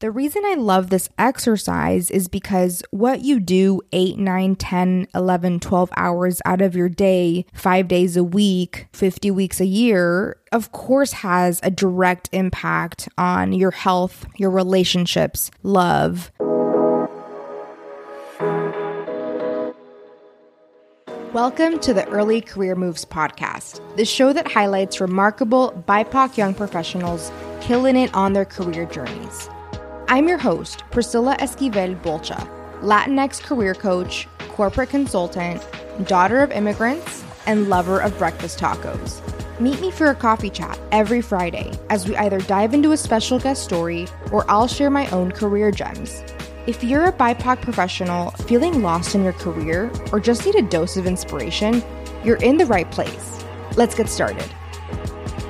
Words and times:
The 0.00 0.12
reason 0.12 0.44
I 0.46 0.54
love 0.54 0.90
this 0.90 1.08
exercise 1.18 2.08
is 2.08 2.28
because 2.28 2.84
what 2.92 3.22
you 3.22 3.40
do 3.40 3.80
8, 3.90 4.16
9, 4.16 4.54
10, 4.54 5.08
11, 5.12 5.58
12 5.58 5.90
hours 5.96 6.40
out 6.44 6.62
of 6.62 6.76
your 6.76 6.88
day, 6.88 7.46
five 7.52 7.88
days 7.88 8.16
a 8.16 8.22
week, 8.22 8.86
50 8.92 9.32
weeks 9.32 9.58
a 9.58 9.66
year, 9.66 10.36
of 10.52 10.70
course, 10.70 11.10
has 11.14 11.58
a 11.64 11.70
direct 11.72 12.28
impact 12.30 13.08
on 13.18 13.52
your 13.52 13.72
health, 13.72 14.24
your 14.36 14.50
relationships, 14.50 15.50
love. 15.64 16.30
Welcome 21.32 21.80
to 21.80 21.92
the 21.92 22.06
Early 22.06 22.40
Career 22.40 22.76
Moves 22.76 23.04
podcast, 23.04 23.80
the 23.96 24.04
show 24.04 24.32
that 24.32 24.52
highlights 24.52 25.00
remarkable 25.00 25.72
BIPOC 25.88 26.36
young 26.36 26.54
professionals 26.54 27.32
killing 27.60 27.96
it 27.96 28.14
on 28.14 28.32
their 28.32 28.44
career 28.44 28.86
journeys. 28.86 29.50
I'm 30.10 30.26
your 30.26 30.38
host, 30.38 30.84
Priscilla 30.90 31.36
Esquivel 31.38 31.94
Bolcha, 32.00 32.48
Latinx 32.80 33.42
career 33.42 33.74
coach, 33.74 34.26
corporate 34.48 34.88
consultant, 34.88 35.62
daughter 36.06 36.42
of 36.42 36.50
immigrants, 36.50 37.22
and 37.44 37.68
lover 37.68 38.00
of 38.00 38.16
breakfast 38.16 38.58
tacos. 38.58 39.20
Meet 39.60 39.82
me 39.82 39.90
for 39.90 40.06
a 40.06 40.14
coffee 40.14 40.48
chat 40.48 40.78
every 40.92 41.20
Friday 41.20 41.78
as 41.90 42.08
we 42.08 42.16
either 42.16 42.38
dive 42.38 42.72
into 42.72 42.92
a 42.92 42.96
special 42.96 43.38
guest 43.38 43.62
story 43.62 44.08
or 44.32 44.50
I'll 44.50 44.66
share 44.66 44.88
my 44.88 45.10
own 45.10 45.30
career 45.30 45.70
gems. 45.70 46.22
If 46.66 46.82
you're 46.82 47.04
a 47.04 47.12
BIPOC 47.12 47.60
professional 47.60 48.30
feeling 48.30 48.80
lost 48.80 49.14
in 49.14 49.22
your 49.22 49.34
career 49.34 49.90
or 50.10 50.20
just 50.20 50.46
need 50.46 50.54
a 50.54 50.62
dose 50.62 50.96
of 50.96 51.06
inspiration, 51.06 51.84
you're 52.24 52.36
in 52.36 52.56
the 52.56 52.64
right 52.64 52.90
place. 52.90 53.44
Let's 53.76 53.94
get 53.94 54.08
started. 54.08 54.50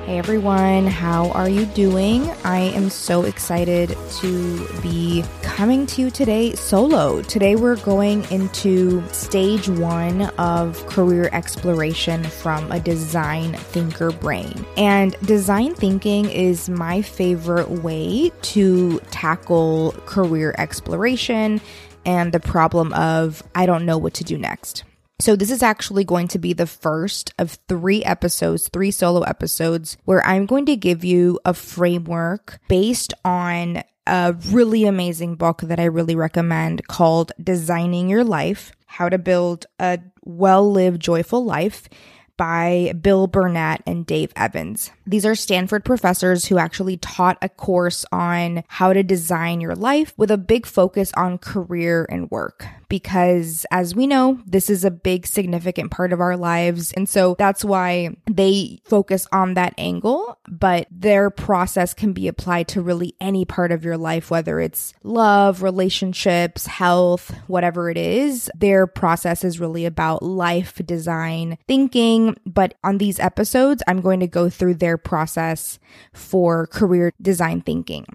Hey 0.09 0.17
everyone, 0.17 0.87
how 0.87 1.29
are 1.33 1.47
you 1.47 1.67
doing? 1.67 2.27
I 2.43 2.61
am 2.61 2.89
so 2.89 3.25
excited 3.25 3.95
to 4.21 4.81
be 4.81 5.23
coming 5.43 5.85
to 5.85 6.01
you 6.01 6.09
today 6.09 6.55
solo. 6.55 7.21
Today 7.21 7.55
we're 7.55 7.75
going 7.75 8.23
into 8.31 9.07
stage 9.09 9.69
one 9.69 10.23
of 10.39 10.83
career 10.87 11.29
exploration 11.31 12.23
from 12.23 12.71
a 12.71 12.79
design 12.79 13.53
thinker 13.53 14.09
brain. 14.09 14.65
And 14.77 15.15
design 15.27 15.75
thinking 15.75 16.27
is 16.27 16.69
my 16.69 17.03
favorite 17.03 17.69
way 17.69 18.31
to 18.41 18.97
tackle 19.11 19.91
career 20.07 20.55
exploration 20.57 21.61
and 22.03 22.31
the 22.31 22.39
problem 22.39 22.93
of 22.93 23.43
I 23.53 23.67
don't 23.67 23.85
know 23.85 23.99
what 23.99 24.15
to 24.15 24.23
do 24.23 24.39
next. 24.39 24.85
So, 25.21 25.35
this 25.35 25.51
is 25.51 25.61
actually 25.61 26.05
going 26.05 26.29
to 26.29 26.39
be 26.39 26.53
the 26.53 26.65
first 26.65 27.33
of 27.37 27.59
three 27.67 28.03
episodes, 28.03 28.69
three 28.69 28.89
solo 28.89 29.21
episodes, 29.21 29.97
where 30.05 30.25
I'm 30.25 30.45
going 30.45 30.65
to 30.67 30.77
give 30.77 31.03
you 31.03 31.39
a 31.43 31.53
framework 31.53 32.59
based 32.69 33.13
on 33.25 33.83
a 34.07 34.33
really 34.47 34.85
amazing 34.85 35.35
book 35.35 35.61
that 35.61 35.79
I 35.79 35.85
really 35.85 36.15
recommend 36.15 36.87
called 36.87 37.33
Designing 37.41 38.09
Your 38.09 38.23
Life 38.23 38.71
How 38.85 39.09
to 39.09 39.17
Build 39.17 39.65
a 39.77 39.99
Well 40.23 40.71
Lived 40.71 41.01
Joyful 41.01 41.43
Life 41.43 41.89
by 42.37 42.93
Bill 42.99 43.27
Burnett 43.27 43.83
and 43.85 44.05
Dave 44.05 44.31
Evans. 44.37 44.91
These 45.09 45.25
are 45.25 45.33
Stanford 45.33 45.83
professors 45.83 46.45
who 46.45 46.59
actually 46.59 46.97
taught 46.97 47.39
a 47.41 47.49
course 47.49 48.05
on 48.11 48.63
how 48.67 48.93
to 48.93 49.01
design 49.01 49.59
your 49.59 49.73
life 49.73 50.13
with 50.17 50.29
a 50.29 50.37
big 50.37 50.67
focus 50.67 51.11
on 51.17 51.39
career 51.39 52.05
and 52.11 52.29
work. 52.29 52.67
Because 52.89 53.65
as 53.71 53.95
we 53.95 54.05
know, 54.05 54.39
this 54.45 54.69
is 54.69 54.83
a 54.83 54.91
big 54.91 55.25
significant 55.25 55.89
part 55.89 56.13
of 56.13 56.21
our 56.21 56.37
lives. 56.37 56.91
And 56.91 57.09
so 57.09 57.35
that's 57.39 57.65
why 57.65 58.17
they 58.25 58.81
focus 58.83 59.27
on 59.31 59.55
that 59.55 59.73
angle, 59.79 60.37
but 60.47 60.87
their 60.91 61.31
process 61.31 61.95
can 61.95 62.13
be 62.13 62.27
applied 62.27 62.67
to 62.69 62.81
really 62.81 63.15
any 63.19 63.45
part 63.45 63.71
of 63.71 63.83
your 63.83 63.97
life, 63.97 64.29
whether 64.29 64.59
it's 64.59 64.93
love, 65.03 65.63
relationships, 65.63 66.67
health, 66.67 67.35
whatever 67.47 67.89
it 67.89 67.97
is. 67.97 68.49
Their 68.55 68.85
process 68.85 69.43
is 69.43 69.59
really 69.59 69.85
about 69.85 70.21
life 70.21 70.81
design 70.85 71.57
thinking. 71.67 72.37
But 72.45 72.75
on 72.83 72.99
these 72.99 73.19
episodes, 73.19 73.81
I'm 73.87 74.01
going 74.01 74.19
to 74.19 74.27
go 74.27 74.49
through 74.49 74.75
their 74.75 74.98
process 75.03 75.79
for 76.13 76.67
career 76.67 77.11
design 77.21 77.61
thinking. 77.61 78.05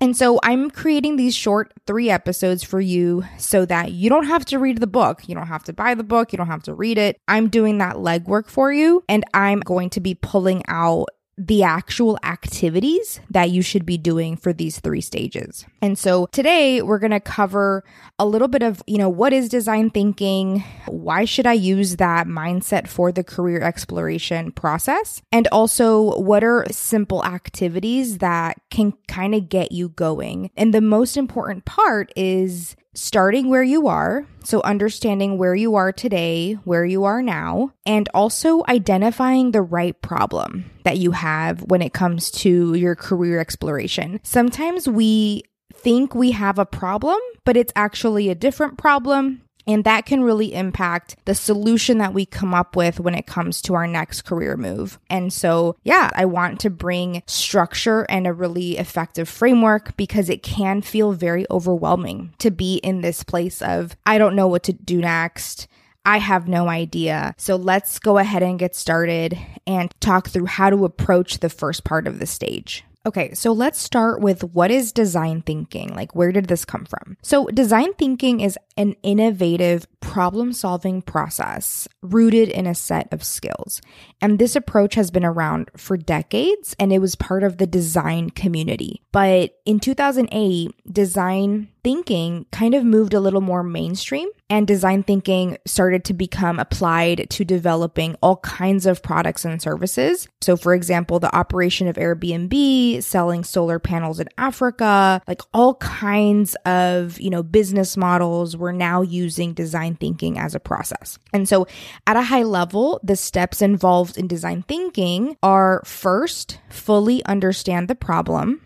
And 0.00 0.16
so 0.16 0.38
I'm 0.44 0.70
creating 0.70 1.16
these 1.16 1.34
short 1.34 1.72
three 1.86 2.08
episodes 2.08 2.62
for 2.62 2.80
you 2.80 3.24
so 3.36 3.64
that 3.66 3.90
you 3.90 4.08
don't 4.08 4.26
have 4.26 4.44
to 4.46 4.58
read 4.58 4.78
the 4.78 4.86
book. 4.86 5.28
You 5.28 5.34
don't 5.34 5.48
have 5.48 5.64
to 5.64 5.72
buy 5.72 5.94
the 5.94 6.04
book. 6.04 6.32
You 6.32 6.36
don't 6.36 6.46
have 6.46 6.62
to 6.64 6.74
read 6.74 6.98
it. 6.98 7.20
I'm 7.26 7.48
doing 7.48 7.78
that 7.78 7.96
legwork 7.96 8.48
for 8.48 8.72
you 8.72 9.02
and 9.08 9.24
I'm 9.34 9.58
going 9.60 9.90
to 9.90 10.00
be 10.00 10.14
pulling 10.14 10.62
out 10.68 11.08
the 11.38 11.62
actual 11.62 12.18
activities 12.24 13.20
that 13.30 13.50
you 13.50 13.62
should 13.62 13.86
be 13.86 13.96
doing 13.96 14.36
for 14.36 14.52
these 14.52 14.80
three 14.80 15.00
stages. 15.00 15.64
And 15.80 15.96
so 15.96 16.26
today 16.32 16.82
we're 16.82 16.98
going 16.98 17.12
to 17.12 17.20
cover 17.20 17.84
a 18.18 18.26
little 18.26 18.48
bit 18.48 18.62
of, 18.62 18.82
you 18.88 18.98
know, 18.98 19.08
what 19.08 19.32
is 19.32 19.48
design 19.48 19.90
thinking? 19.90 20.64
Why 20.86 21.24
should 21.24 21.46
I 21.46 21.52
use 21.52 21.96
that 21.96 22.26
mindset 22.26 22.88
for 22.88 23.12
the 23.12 23.22
career 23.22 23.62
exploration 23.62 24.50
process? 24.50 25.22
And 25.30 25.46
also 25.52 26.18
what 26.18 26.42
are 26.42 26.66
simple 26.72 27.24
activities 27.24 28.18
that 28.18 28.60
can 28.70 28.92
kind 29.06 29.34
of 29.34 29.48
get 29.48 29.70
you 29.70 29.90
going? 29.90 30.50
And 30.56 30.74
the 30.74 30.80
most 30.80 31.16
important 31.16 31.64
part 31.64 32.12
is 32.16 32.74
starting 32.98 33.48
where 33.48 33.62
you 33.62 33.86
are, 33.86 34.26
so 34.44 34.60
understanding 34.62 35.38
where 35.38 35.54
you 35.54 35.74
are 35.76 35.92
today, 35.92 36.54
where 36.64 36.84
you 36.84 37.04
are 37.04 37.22
now, 37.22 37.72
and 37.86 38.08
also 38.12 38.64
identifying 38.68 39.52
the 39.52 39.62
right 39.62 40.00
problem 40.02 40.70
that 40.84 40.98
you 40.98 41.12
have 41.12 41.62
when 41.62 41.82
it 41.82 41.92
comes 41.92 42.30
to 42.30 42.74
your 42.74 42.94
career 42.94 43.38
exploration. 43.38 44.20
Sometimes 44.22 44.88
we 44.88 45.44
think 45.72 46.14
we 46.14 46.32
have 46.32 46.58
a 46.58 46.66
problem, 46.66 47.18
but 47.44 47.56
it's 47.56 47.72
actually 47.76 48.28
a 48.28 48.34
different 48.34 48.78
problem 48.78 49.42
and 49.68 49.84
that 49.84 50.06
can 50.06 50.24
really 50.24 50.54
impact 50.54 51.16
the 51.26 51.34
solution 51.34 51.98
that 51.98 52.14
we 52.14 52.24
come 52.24 52.54
up 52.54 52.74
with 52.74 52.98
when 52.98 53.14
it 53.14 53.26
comes 53.26 53.60
to 53.62 53.74
our 53.74 53.86
next 53.86 54.22
career 54.22 54.56
move. 54.56 54.98
And 55.10 55.30
so, 55.32 55.76
yeah, 55.84 56.10
I 56.14 56.24
want 56.24 56.58
to 56.60 56.70
bring 56.70 57.22
structure 57.26 58.06
and 58.08 58.26
a 58.26 58.32
really 58.32 58.78
effective 58.78 59.28
framework 59.28 59.96
because 59.98 60.30
it 60.30 60.42
can 60.42 60.80
feel 60.80 61.12
very 61.12 61.44
overwhelming 61.50 62.34
to 62.38 62.50
be 62.50 62.76
in 62.76 63.02
this 63.02 63.22
place 63.22 63.60
of, 63.60 63.94
I 64.06 64.16
don't 64.16 64.34
know 64.34 64.48
what 64.48 64.62
to 64.64 64.72
do 64.72 64.98
next. 64.98 65.68
I 66.06 66.18
have 66.18 66.48
no 66.48 66.68
idea. 66.68 67.34
So 67.36 67.56
let's 67.56 67.98
go 67.98 68.16
ahead 68.16 68.42
and 68.42 68.58
get 68.58 68.74
started 68.74 69.38
and 69.66 69.92
talk 70.00 70.28
through 70.28 70.46
how 70.46 70.70
to 70.70 70.86
approach 70.86 71.40
the 71.40 71.50
first 71.50 71.84
part 71.84 72.06
of 72.06 72.18
the 72.18 72.26
stage. 72.26 72.84
Okay, 73.06 73.32
so 73.32 73.52
let's 73.52 73.78
start 73.78 74.20
with 74.20 74.44
what 74.44 74.70
is 74.70 74.92
design 74.92 75.40
thinking? 75.40 75.94
Like, 75.94 76.14
where 76.14 76.32
did 76.32 76.48
this 76.48 76.64
come 76.64 76.84
from? 76.84 77.16
So, 77.22 77.46
design 77.46 77.94
thinking 77.94 78.40
is 78.40 78.58
an 78.78 78.94
innovative 79.02 79.86
problem 80.00 80.52
solving 80.52 81.02
process 81.02 81.88
rooted 82.00 82.48
in 82.48 82.66
a 82.66 82.74
set 82.74 83.12
of 83.12 83.24
skills. 83.24 83.82
And 84.20 84.38
this 84.38 84.54
approach 84.54 84.94
has 84.94 85.10
been 85.10 85.24
around 85.24 85.70
for 85.76 85.96
decades 85.96 86.76
and 86.78 86.92
it 86.92 87.00
was 87.00 87.16
part 87.16 87.42
of 87.42 87.58
the 87.58 87.66
design 87.66 88.30
community. 88.30 89.02
But 89.10 89.58
in 89.66 89.80
2008, 89.80 90.70
design 90.90 91.68
thinking 91.84 92.46
kind 92.52 92.74
of 92.74 92.84
moved 92.84 93.14
a 93.14 93.20
little 93.20 93.40
more 93.40 93.62
mainstream 93.62 94.28
and 94.50 94.66
design 94.66 95.02
thinking 95.02 95.56
started 95.66 96.04
to 96.04 96.14
become 96.14 96.58
applied 96.58 97.28
to 97.30 97.44
developing 97.44 98.14
all 98.22 98.36
kinds 98.38 98.86
of 98.86 99.02
products 99.02 99.44
and 99.44 99.60
services. 99.60 100.28
So 100.40 100.56
for 100.56 100.74
example, 100.74 101.18
the 101.18 101.34
operation 101.34 101.86
of 101.86 101.96
Airbnb, 101.96 103.02
selling 103.02 103.44
solar 103.44 103.78
panels 103.78 104.20
in 104.20 104.28
Africa, 104.38 105.22
like 105.26 105.42
all 105.52 105.74
kinds 105.76 106.56
of, 106.64 107.20
you 107.20 107.30
know, 107.30 107.42
business 107.42 107.96
models 107.96 108.56
were 108.56 108.67
now 108.72 109.02
using 109.02 109.52
design 109.52 109.94
thinking 109.94 110.38
as 110.38 110.54
a 110.54 110.60
process. 110.60 111.18
And 111.32 111.48
so 111.48 111.66
at 112.06 112.16
a 112.16 112.22
high 112.22 112.42
level, 112.42 113.00
the 113.02 113.16
steps 113.16 113.62
involved 113.62 114.16
in 114.16 114.26
design 114.26 114.62
thinking 114.62 115.36
are 115.42 115.82
first, 115.84 116.60
fully 116.68 117.24
understand 117.24 117.88
the 117.88 117.94
problem. 117.94 118.60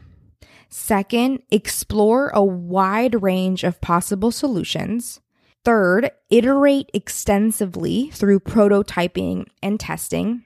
Second, 0.68 1.42
explore 1.50 2.30
a 2.30 2.42
wide 2.42 3.22
range 3.22 3.62
of 3.62 3.80
possible 3.82 4.30
solutions. 4.30 5.20
Third, 5.64 6.10
iterate 6.30 6.90
extensively 6.94 8.10
through 8.10 8.40
prototyping 8.40 9.46
and 9.62 9.78
testing. 9.78 10.44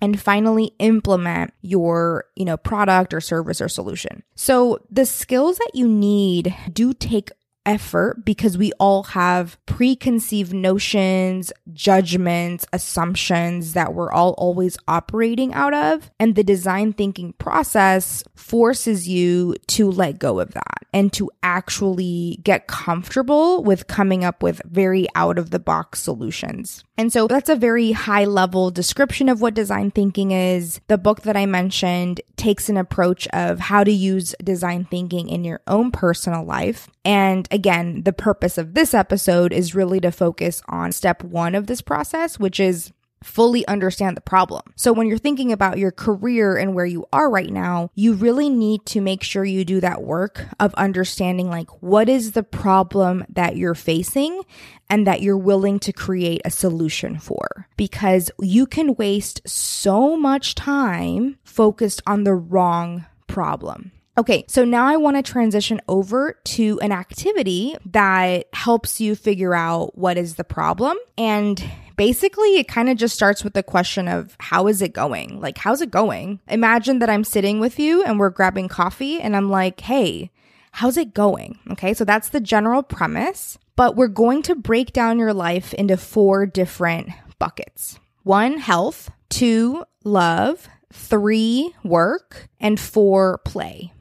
And 0.00 0.20
finally, 0.20 0.76
implement 0.78 1.52
your, 1.60 2.26
you 2.36 2.44
know, 2.44 2.56
product 2.56 3.12
or 3.12 3.20
service 3.20 3.60
or 3.60 3.68
solution. 3.68 4.22
So 4.36 4.78
the 4.90 5.04
skills 5.04 5.58
that 5.58 5.72
you 5.74 5.88
need 5.88 6.54
do 6.72 6.92
take 6.92 7.30
effort 7.68 8.24
because 8.24 8.56
we 8.56 8.72
all 8.80 9.02
have 9.04 9.58
preconceived 9.66 10.54
notions, 10.54 11.52
judgments, 11.72 12.64
assumptions 12.72 13.74
that 13.74 13.92
we're 13.92 14.10
all 14.10 14.32
always 14.38 14.78
operating 14.88 15.52
out 15.52 15.74
of. 15.74 16.10
And 16.18 16.34
the 16.34 16.42
design 16.42 16.94
thinking 16.94 17.34
process 17.34 18.24
forces 18.34 19.06
you 19.06 19.54
to 19.68 19.90
let 19.90 20.18
go 20.18 20.40
of 20.40 20.54
that. 20.54 20.86
and 20.92 21.12
to 21.12 21.30
actually 21.42 22.40
get 22.42 22.66
comfortable 22.66 23.62
with 23.62 23.86
coming 23.86 24.24
up 24.24 24.42
with 24.42 24.60
very 24.64 25.06
out 25.14 25.38
of 25.38 25.50
the 25.50 25.58
box 25.58 26.00
solutions. 26.00 26.84
And 26.96 27.12
so 27.12 27.28
that's 27.28 27.48
a 27.50 27.56
very 27.56 27.92
high 27.92 28.24
level 28.24 28.70
description 28.70 29.28
of 29.28 29.40
what 29.40 29.54
design 29.54 29.90
thinking 29.90 30.30
is. 30.30 30.80
The 30.88 30.98
book 30.98 31.22
that 31.22 31.36
I 31.36 31.46
mentioned 31.46 32.20
takes 32.36 32.68
an 32.68 32.76
approach 32.76 33.28
of 33.28 33.60
how 33.60 33.84
to 33.84 33.92
use 33.92 34.34
design 34.42 34.86
thinking 34.86 35.28
in 35.28 35.44
your 35.44 35.60
own 35.66 35.90
personal 35.90 36.44
life. 36.44 36.88
And 37.04 37.46
again, 37.58 38.02
the 38.04 38.12
purpose 38.12 38.56
of 38.56 38.74
this 38.74 38.94
episode 38.94 39.52
is 39.52 39.74
really 39.74 39.98
to 39.98 40.12
focus 40.12 40.62
on 40.68 40.92
step 40.92 41.24
one 41.24 41.56
of 41.56 41.66
this 41.66 41.80
process, 41.80 42.38
which 42.38 42.60
is 42.60 42.92
fully 43.20 43.66
understand 43.66 44.16
the 44.16 44.20
problem. 44.20 44.62
So 44.76 44.92
when 44.92 45.08
you're 45.08 45.18
thinking 45.18 45.50
about 45.50 45.76
your 45.76 45.90
career 45.90 46.56
and 46.56 46.72
where 46.72 46.86
you 46.86 47.04
are 47.12 47.28
right 47.28 47.50
now, 47.50 47.90
you 47.96 48.14
really 48.14 48.48
need 48.48 48.86
to 48.86 49.00
make 49.00 49.24
sure 49.24 49.44
you 49.44 49.64
do 49.64 49.80
that 49.80 50.04
work 50.04 50.46
of 50.60 50.72
understanding 50.74 51.50
like 51.50 51.68
what 51.82 52.08
is 52.08 52.30
the 52.30 52.44
problem 52.44 53.24
that 53.28 53.56
you're 53.56 53.74
facing 53.74 54.42
and 54.88 55.04
that 55.08 55.20
you're 55.20 55.36
willing 55.36 55.80
to 55.80 55.92
create 55.92 56.40
a 56.44 56.50
solution 56.50 57.18
for 57.18 57.66
because 57.76 58.30
you 58.38 58.66
can 58.66 58.94
waste 58.94 59.40
so 59.44 60.16
much 60.16 60.54
time 60.54 61.36
focused 61.42 62.00
on 62.06 62.22
the 62.22 62.34
wrong 62.34 63.04
problem. 63.26 63.90
Okay, 64.18 64.44
so 64.48 64.64
now 64.64 64.84
I 64.84 64.96
want 64.96 65.16
to 65.16 65.22
transition 65.22 65.80
over 65.86 66.40
to 66.46 66.80
an 66.80 66.90
activity 66.90 67.76
that 67.86 68.48
helps 68.52 69.00
you 69.00 69.14
figure 69.14 69.54
out 69.54 69.96
what 69.96 70.18
is 70.18 70.34
the 70.34 70.42
problem. 70.42 70.96
And 71.16 71.64
basically, 71.96 72.56
it 72.56 72.66
kind 72.66 72.88
of 72.88 72.96
just 72.96 73.14
starts 73.14 73.44
with 73.44 73.52
the 73.52 73.62
question 73.62 74.08
of 74.08 74.36
how 74.40 74.66
is 74.66 74.82
it 74.82 74.92
going? 74.92 75.40
Like, 75.40 75.56
how's 75.56 75.80
it 75.82 75.92
going? 75.92 76.40
Imagine 76.48 76.98
that 76.98 77.08
I'm 77.08 77.22
sitting 77.22 77.60
with 77.60 77.78
you 77.78 78.02
and 78.02 78.18
we're 78.18 78.30
grabbing 78.30 78.66
coffee, 78.66 79.20
and 79.20 79.36
I'm 79.36 79.50
like, 79.50 79.78
hey, 79.82 80.32
how's 80.72 80.96
it 80.96 81.14
going? 81.14 81.60
Okay, 81.70 81.94
so 81.94 82.04
that's 82.04 82.30
the 82.30 82.40
general 82.40 82.82
premise. 82.82 83.56
But 83.76 83.94
we're 83.94 84.08
going 84.08 84.42
to 84.42 84.56
break 84.56 84.92
down 84.92 85.20
your 85.20 85.32
life 85.32 85.72
into 85.74 85.96
four 85.96 86.44
different 86.44 87.10
buckets 87.38 88.00
one, 88.24 88.58
health, 88.58 89.12
two, 89.28 89.84
love, 90.02 90.68
three, 90.92 91.72
work, 91.84 92.48
and 92.58 92.80
four, 92.80 93.38
play. 93.44 93.92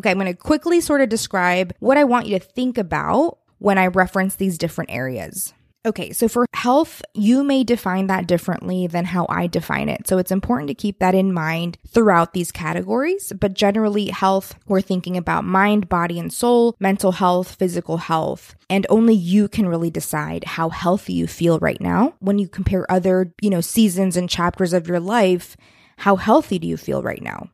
Okay, 0.00 0.12
I'm 0.12 0.18
going 0.18 0.28
to 0.28 0.34
quickly 0.34 0.80
sort 0.80 1.02
of 1.02 1.10
describe 1.10 1.74
what 1.78 1.98
I 1.98 2.04
want 2.04 2.26
you 2.26 2.38
to 2.38 2.42
think 2.42 2.78
about 2.78 3.36
when 3.58 3.76
I 3.76 3.88
reference 3.88 4.34
these 4.34 4.56
different 4.56 4.90
areas. 4.90 5.52
Okay, 5.84 6.10
so 6.12 6.26
for 6.26 6.46
health, 6.54 7.02
you 7.12 7.44
may 7.44 7.64
define 7.64 8.06
that 8.06 8.26
differently 8.26 8.86
than 8.86 9.04
how 9.04 9.26
I 9.28 9.46
define 9.46 9.90
it. 9.90 10.08
So 10.08 10.16
it's 10.16 10.30
important 10.30 10.68
to 10.68 10.74
keep 10.74 11.00
that 11.00 11.14
in 11.14 11.34
mind 11.34 11.76
throughout 11.86 12.32
these 12.32 12.50
categories. 12.50 13.30
But 13.38 13.52
generally, 13.52 14.06
health, 14.06 14.54
we're 14.66 14.80
thinking 14.80 15.18
about 15.18 15.44
mind, 15.44 15.90
body, 15.90 16.18
and 16.18 16.32
soul, 16.32 16.74
mental 16.80 17.12
health, 17.12 17.56
physical 17.56 17.98
health. 17.98 18.54
And 18.70 18.86
only 18.88 19.12
you 19.12 19.48
can 19.48 19.68
really 19.68 19.90
decide 19.90 20.44
how 20.44 20.70
healthy 20.70 21.12
you 21.12 21.26
feel 21.26 21.58
right 21.58 21.78
now. 21.78 22.14
When 22.20 22.38
you 22.38 22.48
compare 22.48 22.90
other, 22.90 23.34
you 23.42 23.50
know, 23.50 23.60
seasons 23.60 24.16
and 24.16 24.30
chapters 24.30 24.72
of 24.72 24.88
your 24.88 25.00
life, 25.00 25.58
how 25.98 26.16
healthy 26.16 26.58
do 26.58 26.66
you 26.66 26.78
feel 26.78 27.02
right 27.02 27.20
now? 27.20 27.50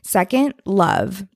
Second, 0.00 0.54
love. 0.64 1.26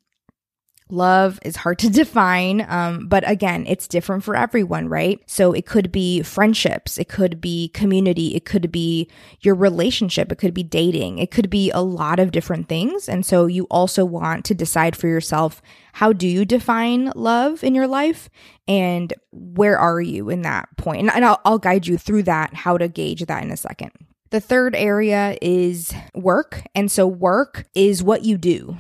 Love 0.89 1.39
is 1.43 1.57
hard 1.57 1.79
to 1.81 1.91
define, 1.91 2.65
um, 2.69 3.09
but 3.09 3.29
again, 3.29 3.65
it's 3.67 3.89
different 3.89 4.23
for 4.23 4.37
everyone, 4.37 4.89
right? 4.89 5.21
So 5.27 5.53
it 5.53 5.67
could 5.67 5.91
be 5.91 6.23
friendships, 6.23 6.99
it 6.99 7.09
could 7.09 7.41
be 7.41 7.69
community, 7.69 8.37
it 8.37 8.45
could 8.45 8.71
be 8.71 9.09
your 9.41 9.55
relationship, 9.55 10.31
it 10.31 10.39
could 10.39 10.55
be 10.55 10.63
dating, 10.63 11.19
it 11.19 11.31
could 11.31 11.51
be 11.51 11.71
a 11.73 11.81
lot 11.81 12.21
of 12.21 12.31
different 12.31 12.69
things. 12.69 13.09
And 13.09 13.27
so 13.27 13.47
you 13.47 13.65
also 13.65 14.05
want 14.05 14.45
to 14.47 14.55
decide 14.55 14.95
for 14.95 15.09
yourself 15.09 15.61
how 15.95 16.13
do 16.13 16.29
you 16.29 16.45
define 16.45 17.11
love 17.17 17.65
in 17.65 17.75
your 17.75 17.89
life 17.89 18.29
and 18.69 19.13
where 19.33 19.79
are 19.79 20.01
you 20.01 20.29
in 20.31 20.43
that 20.43 20.69
point? 20.77 21.01
And, 21.01 21.11
and 21.11 21.25
I'll, 21.25 21.41
I'll 21.45 21.59
guide 21.59 21.87
you 21.87 21.99
through 21.99 22.25
that, 22.25 22.55
how 22.55 22.79
to 22.79 22.87
gauge 22.87 23.25
that 23.25 23.43
in 23.43 23.51
a 23.51 23.57
second. 23.57 23.93
The 24.31 24.41
third 24.41 24.75
area 24.75 25.39
is 25.41 25.95
work. 26.15 26.63
And 26.75 26.91
so 26.91 27.07
work 27.07 27.67
is 27.75 28.03
what 28.03 28.25
you 28.25 28.37
do. 28.37 28.77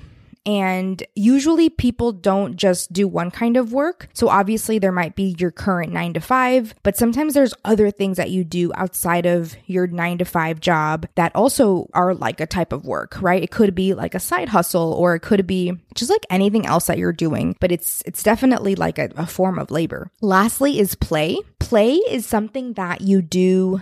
And 0.46 1.02
usually 1.16 1.68
people 1.68 2.12
don't 2.12 2.56
just 2.56 2.92
do 2.92 3.08
one 3.08 3.30
kind 3.32 3.56
of 3.56 3.72
work. 3.72 4.08
So 4.14 4.28
obviously 4.28 4.78
there 4.78 4.92
might 4.92 5.16
be 5.16 5.34
your 5.38 5.50
current 5.50 5.92
nine 5.92 6.14
to 6.14 6.20
five, 6.20 6.74
but 6.84 6.96
sometimes 6.96 7.34
there's 7.34 7.52
other 7.64 7.90
things 7.90 8.16
that 8.16 8.30
you 8.30 8.44
do 8.44 8.72
outside 8.76 9.26
of 9.26 9.56
your 9.66 9.88
nine 9.88 10.18
to 10.18 10.24
five 10.24 10.60
job 10.60 11.06
that 11.16 11.34
also 11.34 11.88
are 11.92 12.14
like 12.14 12.40
a 12.40 12.46
type 12.46 12.72
of 12.72 12.86
work, 12.86 13.20
right? 13.20 13.42
It 13.42 13.50
could 13.50 13.74
be 13.74 13.92
like 13.92 14.14
a 14.14 14.20
side 14.20 14.48
hustle 14.48 14.92
or 14.92 15.16
it 15.16 15.20
could 15.20 15.46
be 15.46 15.72
just 15.94 16.10
like 16.10 16.24
anything 16.30 16.64
else 16.64 16.86
that 16.86 16.98
you're 16.98 17.12
doing, 17.12 17.56
but 17.60 17.72
it's, 17.72 18.02
it's 18.06 18.22
definitely 18.22 18.76
like 18.76 18.98
a, 18.98 19.10
a 19.16 19.26
form 19.26 19.58
of 19.58 19.72
labor. 19.72 20.10
Lastly 20.20 20.78
is 20.78 20.94
play. 20.94 21.38
Play 21.58 21.94
is 21.94 22.24
something 22.24 22.74
that 22.74 23.00
you 23.00 23.20
do 23.20 23.80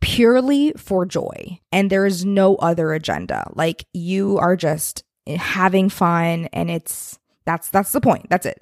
purely 0.00 0.72
for 0.76 1.04
joy 1.04 1.58
and 1.72 1.90
there 1.90 2.06
is 2.06 2.24
no 2.24 2.54
other 2.56 2.92
agenda. 2.92 3.50
Like 3.54 3.86
you 3.92 4.38
are 4.38 4.54
just 4.54 5.02
having 5.26 5.88
fun 5.88 6.46
and 6.52 6.70
it's 6.70 7.18
that's 7.46 7.70
that's 7.70 7.92
the 7.92 8.00
point. 8.00 8.28
That's 8.28 8.44
it. 8.44 8.58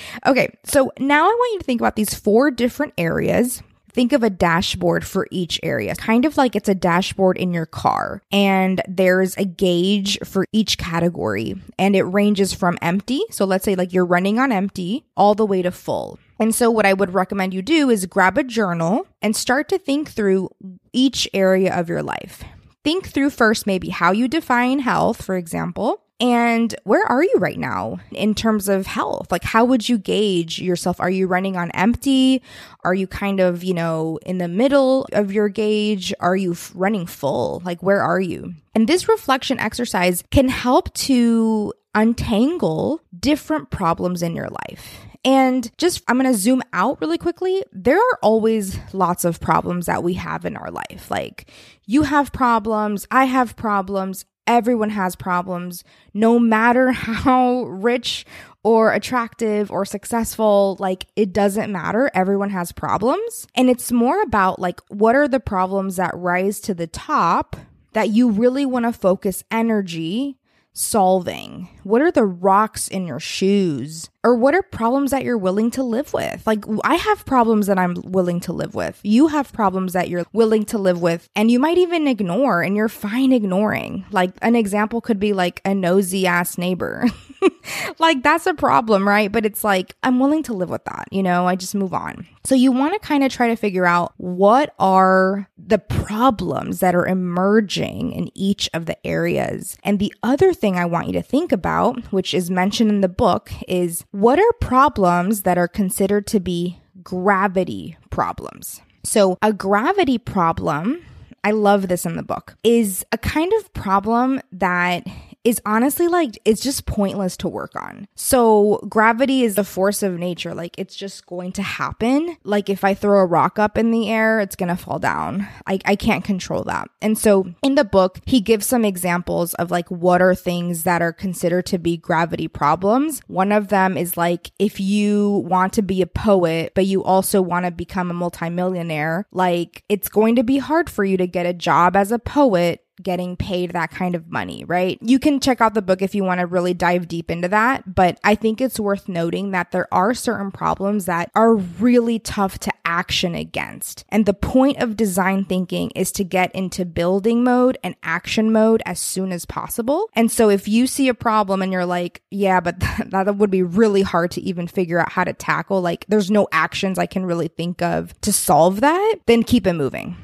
okay, 0.26 0.48
so 0.64 0.90
now 0.98 1.24
I 1.24 1.28
want 1.28 1.52
you 1.52 1.58
to 1.60 1.64
think 1.64 1.80
about 1.80 1.96
these 1.96 2.14
four 2.14 2.50
different 2.50 2.94
areas. 2.98 3.62
Think 3.92 4.12
of 4.12 4.22
a 4.22 4.28
dashboard 4.28 5.06
for 5.06 5.26
each 5.30 5.58
area, 5.62 5.94
kind 5.94 6.26
of 6.26 6.36
like 6.36 6.54
it's 6.54 6.68
a 6.68 6.74
dashboard 6.74 7.38
in 7.38 7.54
your 7.54 7.64
car. 7.64 8.20
And 8.30 8.82
there's 8.86 9.34
a 9.38 9.44
gauge 9.46 10.18
for 10.24 10.46
each 10.52 10.76
category, 10.76 11.54
and 11.78 11.96
it 11.96 12.02
ranges 12.02 12.52
from 12.52 12.78
empty. 12.82 13.22
So 13.30 13.44
let's 13.44 13.64
say 13.64 13.74
like 13.74 13.92
you're 13.92 14.04
running 14.04 14.38
on 14.38 14.52
empty 14.52 15.06
all 15.16 15.34
the 15.34 15.46
way 15.46 15.62
to 15.62 15.70
full. 15.70 16.18
And 16.38 16.54
so, 16.54 16.70
what 16.70 16.84
I 16.84 16.92
would 16.92 17.14
recommend 17.14 17.54
you 17.54 17.62
do 17.62 17.88
is 17.88 18.04
grab 18.04 18.36
a 18.36 18.44
journal 18.44 19.06
and 19.22 19.34
start 19.34 19.68
to 19.70 19.78
think 19.78 20.10
through 20.10 20.50
each 20.92 21.28
area 21.32 21.74
of 21.74 21.88
your 21.88 22.02
life 22.02 22.44
think 22.86 23.08
through 23.08 23.30
first 23.30 23.66
maybe 23.66 23.88
how 23.88 24.12
you 24.12 24.28
define 24.28 24.78
health, 24.78 25.24
for 25.24 25.36
example. 25.36 26.04
And 26.20 26.72
where 26.84 27.04
are 27.04 27.24
you 27.24 27.34
right 27.38 27.58
now 27.58 27.98
in 28.12 28.32
terms 28.32 28.68
of 28.68 28.86
health? 28.86 29.32
Like, 29.32 29.42
how 29.42 29.64
would 29.64 29.88
you 29.88 29.98
gauge 29.98 30.60
yourself? 30.60 31.00
Are 31.00 31.10
you 31.10 31.26
running 31.26 31.56
on 31.56 31.72
empty? 31.72 32.42
Are 32.84 32.94
you 32.94 33.08
kind 33.08 33.40
of, 33.40 33.64
you 33.64 33.74
know, 33.74 34.20
in 34.24 34.38
the 34.38 34.46
middle 34.46 35.08
of 35.12 35.32
your 35.32 35.48
gauge? 35.48 36.14
Are 36.20 36.36
you 36.36 36.54
running 36.76 37.06
full? 37.06 37.60
Like, 37.64 37.82
where 37.82 38.00
are 38.00 38.20
you? 38.20 38.54
And 38.76 38.88
this 38.88 39.08
reflection 39.08 39.58
exercise 39.58 40.22
can 40.30 40.48
help 40.48 40.94
to 40.94 41.72
untangle 41.96 43.00
different 43.18 43.70
problems 43.70 44.22
in 44.22 44.36
your 44.36 44.48
life. 44.48 45.06
And 45.24 45.76
just, 45.76 46.04
I'm 46.06 46.20
to 46.20 46.34
zoom 46.34 46.62
out 46.72 47.00
really 47.00 47.18
quickly. 47.18 47.64
There 47.72 47.98
are 47.98 48.18
always 48.22 48.78
lots 48.92 49.24
of 49.24 49.40
problems 49.40 49.86
that 49.86 50.04
we 50.04 50.14
have 50.14 50.44
in 50.44 50.56
our 50.56 50.70
life. 50.70 51.10
Like, 51.10 51.50
you 51.84 52.04
have 52.04 52.32
problems, 52.32 53.08
I 53.10 53.24
have 53.24 53.56
problems, 53.56 54.24
everyone 54.46 54.90
has 54.90 55.16
problems, 55.16 55.82
no 56.14 56.38
matter 56.38 56.90
how 56.92 57.64
rich 57.64 58.24
or 58.62 58.92
attractive 58.92 59.70
or 59.70 59.84
successful, 59.84 60.76
like 60.78 61.06
it 61.16 61.32
doesn't 61.32 61.72
matter. 61.72 62.10
Everyone 62.14 62.50
has 62.50 62.72
problems. 62.72 63.46
And 63.54 63.68
it's 63.70 63.90
more 63.90 64.22
about 64.22 64.60
like, 64.60 64.80
what 64.88 65.14
are 65.14 65.28
the 65.28 65.40
problems 65.40 65.96
that 65.96 66.12
rise 66.14 66.60
to 66.60 66.74
the 66.74 66.86
top 66.86 67.56
that 67.92 68.10
you 68.10 68.30
really 68.30 68.66
want 68.66 68.84
to 68.84 68.92
focus 68.92 69.44
energy 69.50 70.38
solving? 70.72 71.68
What 71.86 72.02
are 72.02 72.10
the 72.10 72.24
rocks 72.24 72.88
in 72.88 73.06
your 73.06 73.20
shoes? 73.20 74.10
Or 74.24 74.34
what 74.34 74.56
are 74.56 74.62
problems 74.62 75.12
that 75.12 75.22
you're 75.22 75.38
willing 75.38 75.70
to 75.70 75.84
live 75.84 76.12
with? 76.12 76.44
Like, 76.44 76.64
I 76.82 76.96
have 76.96 77.24
problems 77.24 77.68
that 77.68 77.78
I'm 77.78 77.94
willing 78.02 78.40
to 78.40 78.52
live 78.52 78.74
with. 78.74 78.98
You 79.04 79.28
have 79.28 79.52
problems 79.52 79.92
that 79.92 80.08
you're 80.08 80.26
willing 80.32 80.64
to 80.64 80.78
live 80.78 81.00
with, 81.00 81.28
and 81.36 81.48
you 81.48 81.60
might 81.60 81.78
even 81.78 82.08
ignore, 82.08 82.60
and 82.60 82.76
you're 82.76 82.88
fine 82.88 83.32
ignoring. 83.32 84.04
Like, 84.10 84.32
an 84.42 84.56
example 84.56 85.00
could 85.00 85.20
be 85.20 85.32
like 85.32 85.60
a 85.64 85.76
nosy 85.76 86.26
ass 86.26 86.58
neighbor. 86.58 87.04
like, 88.00 88.24
that's 88.24 88.46
a 88.46 88.54
problem, 88.54 89.06
right? 89.06 89.30
But 89.30 89.46
it's 89.46 89.62
like, 89.62 89.94
I'm 90.02 90.18
willing 90.18 90.42
to 90.44 90.54
live 90.54 90.70
with 90.70 90.84
that, 90.86 91.06
you 91.12 91.22
know, 91.22 91.46
I 91.46 91.54
just 91.54 91.76
move 91.76 91.94
on. 91.94 92.26
So, 92.42 92.56
you 92.56 92.72
want 92.72 92.94
to 92.94 93.06
kind 93.06 93.22
of 93.22 93.30
try 93.30 93.46
to 93.46 93.56
figure 93.56 93.86
out 93.86 94.12
what 94.16 94.74
are 94.80 95.48
the 95.56 95.78
problems 95.78 96.80
that 96.80 96.96
are 96.96 97.06
emerging 97.06 98.10
in 98.10 98.36
each 98.36 98.68
of 98.74 98.86
the 98.86 99.06
areas. 99.06 99.78
And 99.84 100.00
the 100.00 100.12
other 100.24 100.52
thing 100.52 100.76
I 100.76 100.84
want 100.84 101.06
you 101.06 101.12
to 101.12 101.22
think 101.22 101.52
about, 101.52 101.75
which 102.10 102.34
is 102.34 102.50
mentioned 102.50 102.90
in 102.90 103.00
the 103.00 103.08
book, 103.08 103.50
is 103.68 104.04
what 104.10 104.38
are 104.38 104.52
problems 104.60 105.42
that 105.42 105.58
are 105.58 105.68
considered 105.68 106.26
to 106.28 106.40
be 106.40 106.80
gravity 107.02 107.96
problems? 108.10 108.80
So, 109.04 109.38
a 109.40 109.52
gravity 109.52 110.18
problem, 110.18 111.04
I 111.44 111.52
love 111.52 111.88
this 111.88 112.04
in 112.04 112.16
the 112.16 112.22
book, 112.22 112.56
is 112.64 113.04
a 113.12 113.18
kind 113.18 113.52
of 113.54 113.72
problem 113.72 114.40
that 114.52 115.06
is 115.46 115.62
honestly 115.64 116.08
like 116.08 116.36
it's 116.44 116.60
just 116.60 116.86
pointless 116.86 117.36
to 117.36 117.46
work 117.46 117.76
on. 117.76 118.08
So 118.16 118.84
gravity 118.88 119.44
is 119.44 119.54
the 119.54 119.62
force 119.62 120.02
of 120.02 120.18
nature. 120.18 120.52
Like 120.52 120.74
it's 120.76 120.96
just 120.96 121.24
going 121.26 121.52
to 121.52 121.62
happen. 121.62 122.36
Like 122.42 122.68
if 122.68 122.82
I 122.82 122.94
throw 122.94 123.20
a 123.20 123.26
rock 123.26 123.56
up 123.56 123.78
in 123.78 123.92
the 123.92 124.10
air, 124.10 124.40
it's 124.40 124.56
going 124.56 124.70
to 124.70 124.76
fall 124.76 124.98
down. 124.98 125.46
I, 125.64 125.78
I 125.84 125.94
can't 125.94 126.24
control 126.24 126.64
that. 126.64 126.90
And 127.00 127.16
so 127.16 127.54
in 127.62 127.76
the 127.76 127.84
book, 127.84 128.18
he 128.26 128.40
gives 128.40 128.66
some 128.66 128.84
examples 128.84 129.54
of 129.54 129.70
like 129.70 129.88
what 129.88 130.20
are 130.20 130.34
things 130.34 130.82
that 130.82 131.00
are 131.00 131.12
considered 131.12 131.66
to 131.66 131.78
be 131.78 131.96
gravity 131.96 132.48
problems. 132.48 133.20
One 133.28 133.52
of 133.52 133.68
them 133.68 133.96
is 133.96 134.16
like 134.16 134.50
if 134.58 134.80
you 134.80 135.44
want 135.46 135.74
to 135.74 135.82
be 135.82 136.02
a 136.02 136.08
poet, 136.08 136.72
but 136.74 136.86
you 136.86 137.04
also 137.04 137.40
want 137.40 137.66
to 137.66 137.70
become 137.70 138.10
a 138.10 138.14
multimillionaire, 138.14 139.28
like 139.30 139.84
it's 139.88 140.08
going 140.08 140.34
to 140.34 140.42
be 140.42 140.58
hard 140.58 140.90
for 140.90 141.04
you 141.04 141.16
to 141.18 141.28
get 141.28 141.46
a 141.46 141.54
job 141.54 141.94
as 141.94 142.10
a 142.10 142.18
poet 142.18 142.82
getting 143.02 143.36
paid 143.36 143.72
that 143.72 143.90
kind 143.90 144.14
of 144.14 144.30
money, 144.30 144.64
right? 144.64 144.98
You 145.00 145.18
can 145.18 145.40
check 145.40 145.60
out 145.60 145.74
the 145.74 145.82
book 145.82 146.02
if 146.02 146.14
you 146.14 146.24
want 146.24 146.40
to 146.40 146.46
really 146.46 146.74
dive 146.74 147.08
deep 147.08 147.30
into 147.30 147.48
that, 147.48 147.94
but 147.94 148.18
I 148.24 148.34
think 148.34 148.60
it's 148.60 148.80
worth 148.80 149.08
noting 149.08 149.50
that 149.50 149.70
there 149.70 149.92
are 149.92 150.14
certain 150.14 150.50
problems 150.50 151.06
that 151.06 151.30
are 151.34 151.54
really 151.54 152.18
tough 152.18 152.58
to 152.60 152.72
action 152.84 153.34
against. 153.34 154.04
And 154.08 154.24
the 154.24 154.32
point 154.32 154.82
of 154.82 154.96
design 154.96 155.44
thinking 155.44 155.90
is 155.90 156.12
to 156.12 156.24
get 156.24 156.54
into 156.54 156.84
building 156.84 157.44
mode 157.44 157.76
and 157.82 157.96
action 158.02 158.52
mode 158.52 158.82
as 158.86 158.98
soon 158.98 159.32
as 159.32 159.44
possible. 159.44 160.08
And 160.14 160.30
so 160.30 160.48
if 160.48 160.68
you 160.68 160.86
see 160.86 161.08
a 161.08 161.14
problem 161.14 161.62
and 161.62 161.72
you're 161.72 161.84
like, 161.84 162.22
yeah, 162.30 162.60
but 162.60 162.80
that 163.06 163.36
would 163.36 163.50
be 163.50 163.62
really 163.62 164.02
hard 164.02 164.30
to 164.32 164.40
even 164.40 164.66
figure 164.66 165.00
out 165.00 165.12
how 165.12 165.24
to 165.24 165.32
tackle, 165.32 165.82
like 165.82 166.06
there's 166.08 166.30
no 166.30 166.48
actions 166.52 166.98
I 166.98 167.06
can 167.06 167.26
really 167.26 167.48
think 167.48 167.82
of 167.82 168.18
to 168.22 168.32
solve 168.32 168.80
that, 168.80 169.16
then 169.26 169.42
keep 169.42 169.66
it 169.66 169.74
moving. 169.74 170.16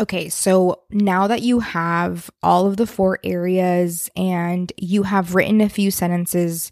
Okay, 0.00 0.28
so 0.28 0.82
now 0.90 1.26
that 1.26 1.42
you 1.42 1.58
have 1.58 2.30
all 2.42 2.66
of 2.66 2.76
the 2.76 2.86
four 2.86 3.18
areas 3.24 4.08
and 4.16 4.72
you 4.76 5.02
have 5.02 5.34
written 5.34 5.60
a 5.60 5.68
few 5.68 5.90
sentences, 5.90 6.70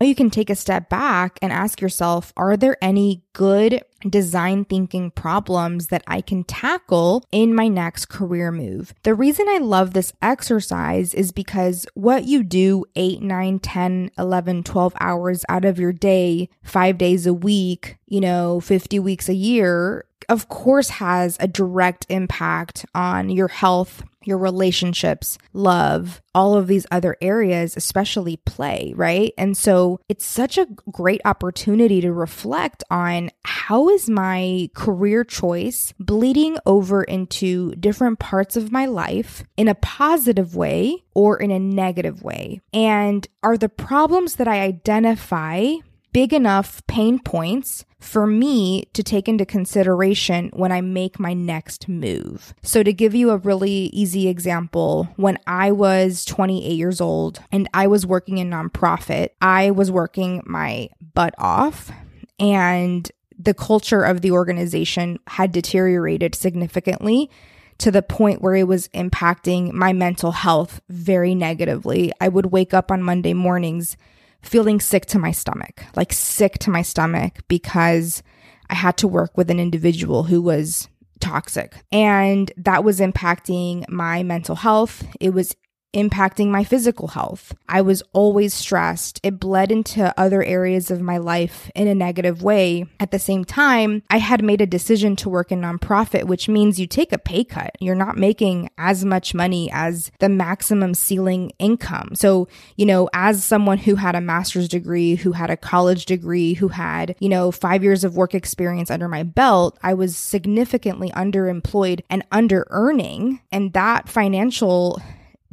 you 0.00 0.14
can 0.14 0.30
take 0.30 0.50
a 0.50 0.56
step 0.56 0.88
back 0.88 1.38
and 1.40 1.52
ask 1.52 1.80
yourself 1.80 2.32
Are 2.36 2.56
there 2.56 2.76
any 2.82 3.22
good 3.32 3.82
design 4.08 4.64
thinking 4.64 5.10
problems 5.10 5.88
that 5.88 6.02
I 6.06 6.20
can 6.20 6.44
tackle 6.44 7.24
in 7.30 7.54
my 7.54 7.68
next 7.68 8.06
career 8.06 8.50
move? 8.50 8.94
The 9.02 9.14
reason 9.14 9.46
I 9.48 9.58
love 9.58 9.92
this 9.92 10.12
exercise 10.22 11.14
is 11.14 11.32
because 11.32 11.86
what 11.94 12.24
you 12.24 12.42
do 12.42 12.84
8, 12.96 13.22
9, 13.22 13.58
10, 13.58 14.10
11, 14.18 14.64
12 14.64 14.94
hours 15.00 15.44
out 15.48 15.64
of 15.64 15.78
your 15.78 15.92
day, 15.92 16.48
five 16.62 16.98
days 16.98 17.26
a 17.26 17.34
week, 17.34 17.96
you 18.06 18.20
know, 18.20 18.60
50 18.60 18.98
weeks 18.98 19.28
a 19.28 19.34
year 19.34 20.04
of 20.28 20.48
course, 20.48 20.90
has 20.90 21.36
a 21.40 21.48
direct 21.48 22.06
impact 22.08 22.84
on 22.94 23.30
your 23.30 23.48
health, 23.48 24.02
your 24.24 24.38
relationships, 24.38 25.38
love, 25.52 26.20
all 26.34 26.54
of 26.54 26.66
these 26.66 26.86
other 26.90 27.16
areas, 27.20 27.76
especially 27.76 28.36
play, 28.38 28.92
right? 28.96 29.32
And 29.36 29.56
so 29.56 30.00
it's 30.08 30.24
such 30.24 30.58
a 30.58 30.68
great 30.90 31.20
opportunity 31.24 32.00
to 32.00 32.12
reflect 32.12 32.84
on 32.90 33.30
how 33.44 33.88
is 33.88 34.08
my 34.08 34.70
career 34.74 35.24
choice 35.24 35.92
bleeding 35.98 36.58
over 36.66 37.02
into 37.02 37.74
different 37.76 38.18
parts 38.18 38.56
of 38.56 38.72
my 38.72 38.86
life 38.86 39.44
in 39.56 39.68
a 39.68 39.74
positive 39.74 40.54
way 40.54 41.02
or 41.14 41.36
in 41.38 41.50
a 41.50 41.58
negative 41.58 42.22
way? 42.22 42.60
And 42.72 43.26
are 43.42 43.56
the 43.56 43.68
problems 43.68 44.36
that 44.36 44.48
I 44.48 44.60
identify 44.60 45.74
big 46.12 46.32
enough 46.32 46.86
pain 46.86 47.18
points 47.18 47.84
for 48.02 48.26
me 48.26 48.84
to 48.92 49.02
take 49.02 49.28
into 49.28 49.46
consideration 49.46 50.50
when 50.52 50.72
I 50.72 50.80
make 50.80 51.20
my 51.20 51.32
next 51.32 51.88
move. 51.88 52.52
So, 52.62 52.82
to 52.82 52.92
give 52.92 53.14
you 53.14 53.30
a 53.30 53.36
really 53.38 53.90
easy 53.92 54.28
example, 54.28 55.08
when 55.16 55.38
I 55.46 55.70
was 55.70 56.24
28 56.24 56.72
years 56.72 57.00
old 57.00 57.40
and 57.50 57.68
I 57.72 57.86
was 57.86 58.04
working 58.04 58.38
in 58.38 58.50
nonprofit, 58.50 59.30
I 59.40 59.70
was 59.70 59.90
working 59.90 60.42
my 60.44 60.88
butt 61.14 61.34
off 61.38 61.90
and 62.38 63.10
the 63.38 63.54
culture 63.54 64.02
of 64.02 64.20
the 64.20 64.32
organization 64.32 65.18
had 65.26 65.52
deteriorated 65.52 66.34
significantly 66.34 67.30
to 67.78 67.90
the 67.90 68.02
point 68.02 68.42
where 68.42 68.54
it 68.54 68.68
was 68.68 68.88
impacting 68.88 69.72
my 69.72 69.92
mental 69.92 70.32
health 70.32 70.80
very 70.88 71.34
negatively. 71.34 72.12
I 72.20 72.28
would 72.28 72.46
wake 72.46 72.74
up 72.74 72.90
on 72.90 73.02
Monday 73.02 73.34
mornings 73.34 73.96
feeling 74.42 74.80
sick 74.80 75.06
to 75.06 75.18
my 75.18 75.30
stomach, 75.30 75.84
like 75.94 76.12
sick 76.12 76.58
to 76.60 76.70
my 76.70 76.82
stomach 76.82 77.38
because 77.48 78.22
I 78.68 78.74
had 78.74 78.96
to 78.98 79.08
work 79.08 79.36
with 79.36 79.50
an 79.50 79.60
individual 79.60 80.24
who 80.24 80.42
was 80.42 80.88
toxic. 81.20 81.74
And 81.90 82.52
that 82.56 82.84
was 82.84 83.00
impacting 83.00 83.88
my 83.88 84.22
mental 84.22 84.56
health. 84.56 85.04
It 85.20 85.30
was 85.30 85.54
impacting 85.92 86.48
my 86.48 86.64
physical 86.64 87.08
health. 87.08 87.54
I 87.68 87.82
was 87.82 88.02
always 88.12 88.54
stressed. 88.54 89.20
It 89.22 89.38
bled 89.38 89.70
into 89.70 90.12
other 90.18 90.42
areas 90.42 90.90
of 90.90 91.00
my 91.00 91.18
life 91.18 91.70
in 91.74 91.88
a 91.88 91.94
negative 91.94 92.42
way. 92.42 92.86
At 93.00 93.10
the 93.10 93.18
same 93.18 93.44
time, 93.44 94.02
I 94.10 94.18
had 94.18 94.42
made 94.42 94.60
a 94.60 94.66
decision 94.66 95.16
to 95.16 95.28
work 95.28 95.52
in 95.52 95.60
nonprofit, 95.60 96.24
which 96.24 96.48
means 96.48 96.80
you 96.80 96.86
take 96.86 97.12
a 97.12 97.18
pay 97.18 97.44
cut. 97.44 97.76
You're 97.80 97.94
not 97.94 98.16
making 98.16 98.70
as 98.78 99.04
much 99.04 99.34
money 99.34 99.70
as 99.72 100.10
the 100.18 100.28
maximum 100.28 100.94
ceiling 100.94 101.52
income. 101.58 102.14
So, 102.14 102.48
you 102.76 102.86
know, 102.86 103.08
as 103.12 103.44
someone 103.44 103.78
who 103.78 103.96
had 103.96 104.14
a 104.14 104.20
master's 104.20 104.68
degree, 104.68 105.14
who 105.14 105.32
had 105.32 105.50
a 105.50 105.56
college 105.56 106.06
degree, 106.06 106.54
who 106.54 106.68
had, 106.68 107.14
you 107.20 107.28
know, 107.28 107.50
five 107.50 107.82
years 107.82 108.04
of 108.04 108.16
work 108.16 108.34
experience 108.34 108.90
under 108.90 109.08
my 109.08 109.22
belt, 109.22 109.78
I 109.82 109.94
was 109.94 110.16
significantly 110.16 111.10
underemployed 111.10 112.00
and 112.08 112.24
under 112.32 112.66
earning. 112.70 113.40
And 113.50 113.72
that 113.72 114.08
financial 114.08 115.00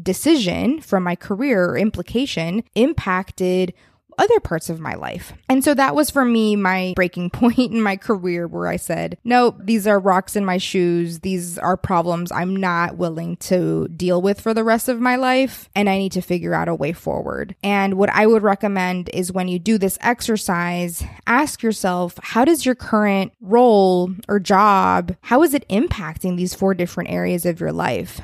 decision 0.02 0.82
from 0.82 1.04
my 1.04 1.16
career 1.16 1.66
or 1.66 1.78
implication 1.78 2.64
impacted 2.76 3.74
other 4.20 4.40
parts 4.40 4.70
of 4.70 4.80
my 4.80 4.94
life. 4.94 5.34
And 5.48 5.64
so 5.64 5.74
that 5.74 5.96
was 5.96 6.10
for 6.10 6.26
me 6.26 6.56
my 6.56 6.94
breaking 6.96 7.30
point 7.32 7.58
in 7.58 7.82
my 7.82 7.96
career 7.96 8.48
where 8.48 8.68
I 8.68 8.76
said, 8.76 9.18
nope, 9.24 9.58
these 9.64 9.88
are 9.88 10.00
rocks 10.00 10.36
in 10.36 10.46
my 10.46 10.58
shoes. 10.58 11.20
These 11.20 11.58
are 11.58 11.78
problems 11.78 12.32
I'm 12.32 12.56
not 12.56 12.98
willing 12.98 13.38
to 13.38 13.88
deal 13.88 14.22
with 14.22 14.42
for 14.42 14.54
the 14.54 14.64
rest 14.64 14.90
of 14.90 15.00
my 15.00 15.16
life. 15.16 15.70
And 15.74 15.90
I 15.90 15.98
need 15.98 16.12
to 16.12 16.22
figure 16.22 16.54
out 16.54 16.68
a 16.68 16.76
way 16.76 16.92
forward. 16.92 17.56
And 17.64 17.96
what 17.96 18.10
I 18.10 18.28
would 18.28 18.44
recommend 18.44 19.10
is 19.14 19.32
when 19.32 19.48
you 19.48 19.58
do 19.58 19.78
this 19.78 19.98
exercise, 20.02 21.04
ask 21.26 21.64
yourself, 21.64 22.20
how 22.22 22.44
does 22.44 22.66
your 22.66 22.76
current 22.76 23.32
role 23.40 24.12
or 24.28 24.40
job, 24.40 25.16
how 25.22 25.44
is 25.44 25.54
it 25.54 25.68
impacting 25.70 26.36
these 26.36 26.54
four 26.54 26.74
different 26.74 27.10
areas 27.10 27.46
of 27.46 27.62
your 27.62 27.72
life? 27.72 28.20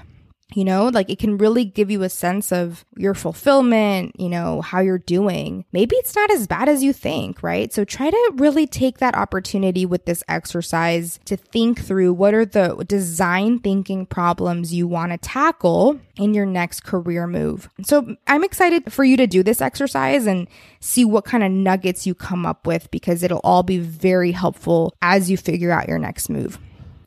You 0.54 0.64
know 0.64 0.88
like 0.90 1.10
it 1.10 1.20
can 1.20 1.38
really 1.38 1.66
give 1.66 1.90
you 1.90 2.04
a 2.04 2.10
sense 2.10 2.52
of 2.52 2.86
your 2.96 3.14
fulfillment 3.14 4.20
you 4.20 4.30
know 4.30 4.62
how 4.62 4.80
you're 4.80 4.98
doing. 4.98 5.66
Maybe 5.72 5.96
it's 5.98 6.16
not 6.16 6.32
as 6.32 6.48
bad 6.48 6.70
as 6.70 6.84
you 6.84 6.94
think 6.94 7.42
right? 7.44 7.72
So 7.74 7.84
try 7.84 8.10
to 8.10 8.32
really 8.36 8.68
take 8.68 9.00
that 9.00 9.16
opportunity 9.16 9.86
with 9.86 10.06
this 10.06 10.24
exercise 10.28 11.20
to 11.26 11.38
think 11.38 11.82
through 11.82 12.14
what 12.14 12.34
are 12.34 12.46
the 12.46 12.84
design 12.88 13.60
thinking 13.60 14.06
problems 14.06 14.74
you 14.74 14.88
want 14.88 15.12
to 15.12 15.18
tackle 15.18 16.00
in 16.18 16.34
your 16.34 16.46
next 16.46 16.84
career 16.84 17.28
move. 17.28 17.70
So 17.84 18.16
i'm 18.28 18.44
excited 18.44 18.92
for 18.92 19.04
you 19.04 19.18
to 19.18 19.28
do 19.28 19.44
this 19.44 19.62
exercise 19.62 20.26
and 20.26 20.48
see 20.80 21.06
what 21.06 21.26
kind 21.26 21.44
of 21.44 21.52
nuggets 21.52 22.06
you 22.06 22.14
come 22.14 22.46
up 22.46 22.68
with 22.68 22.90
because 22.92 23.24
it'll 23.24 23.42
all 23.44 23.64
be 23.64 23.80
very 23.80 24.32
helpful 24.32 24.94
as 25.02 25.30
you 25.30 25.38
figure 25.38 25.72
out 25.72 25.88
your 25.88 26.00
next 26.00 26.30
move 26.30 26.60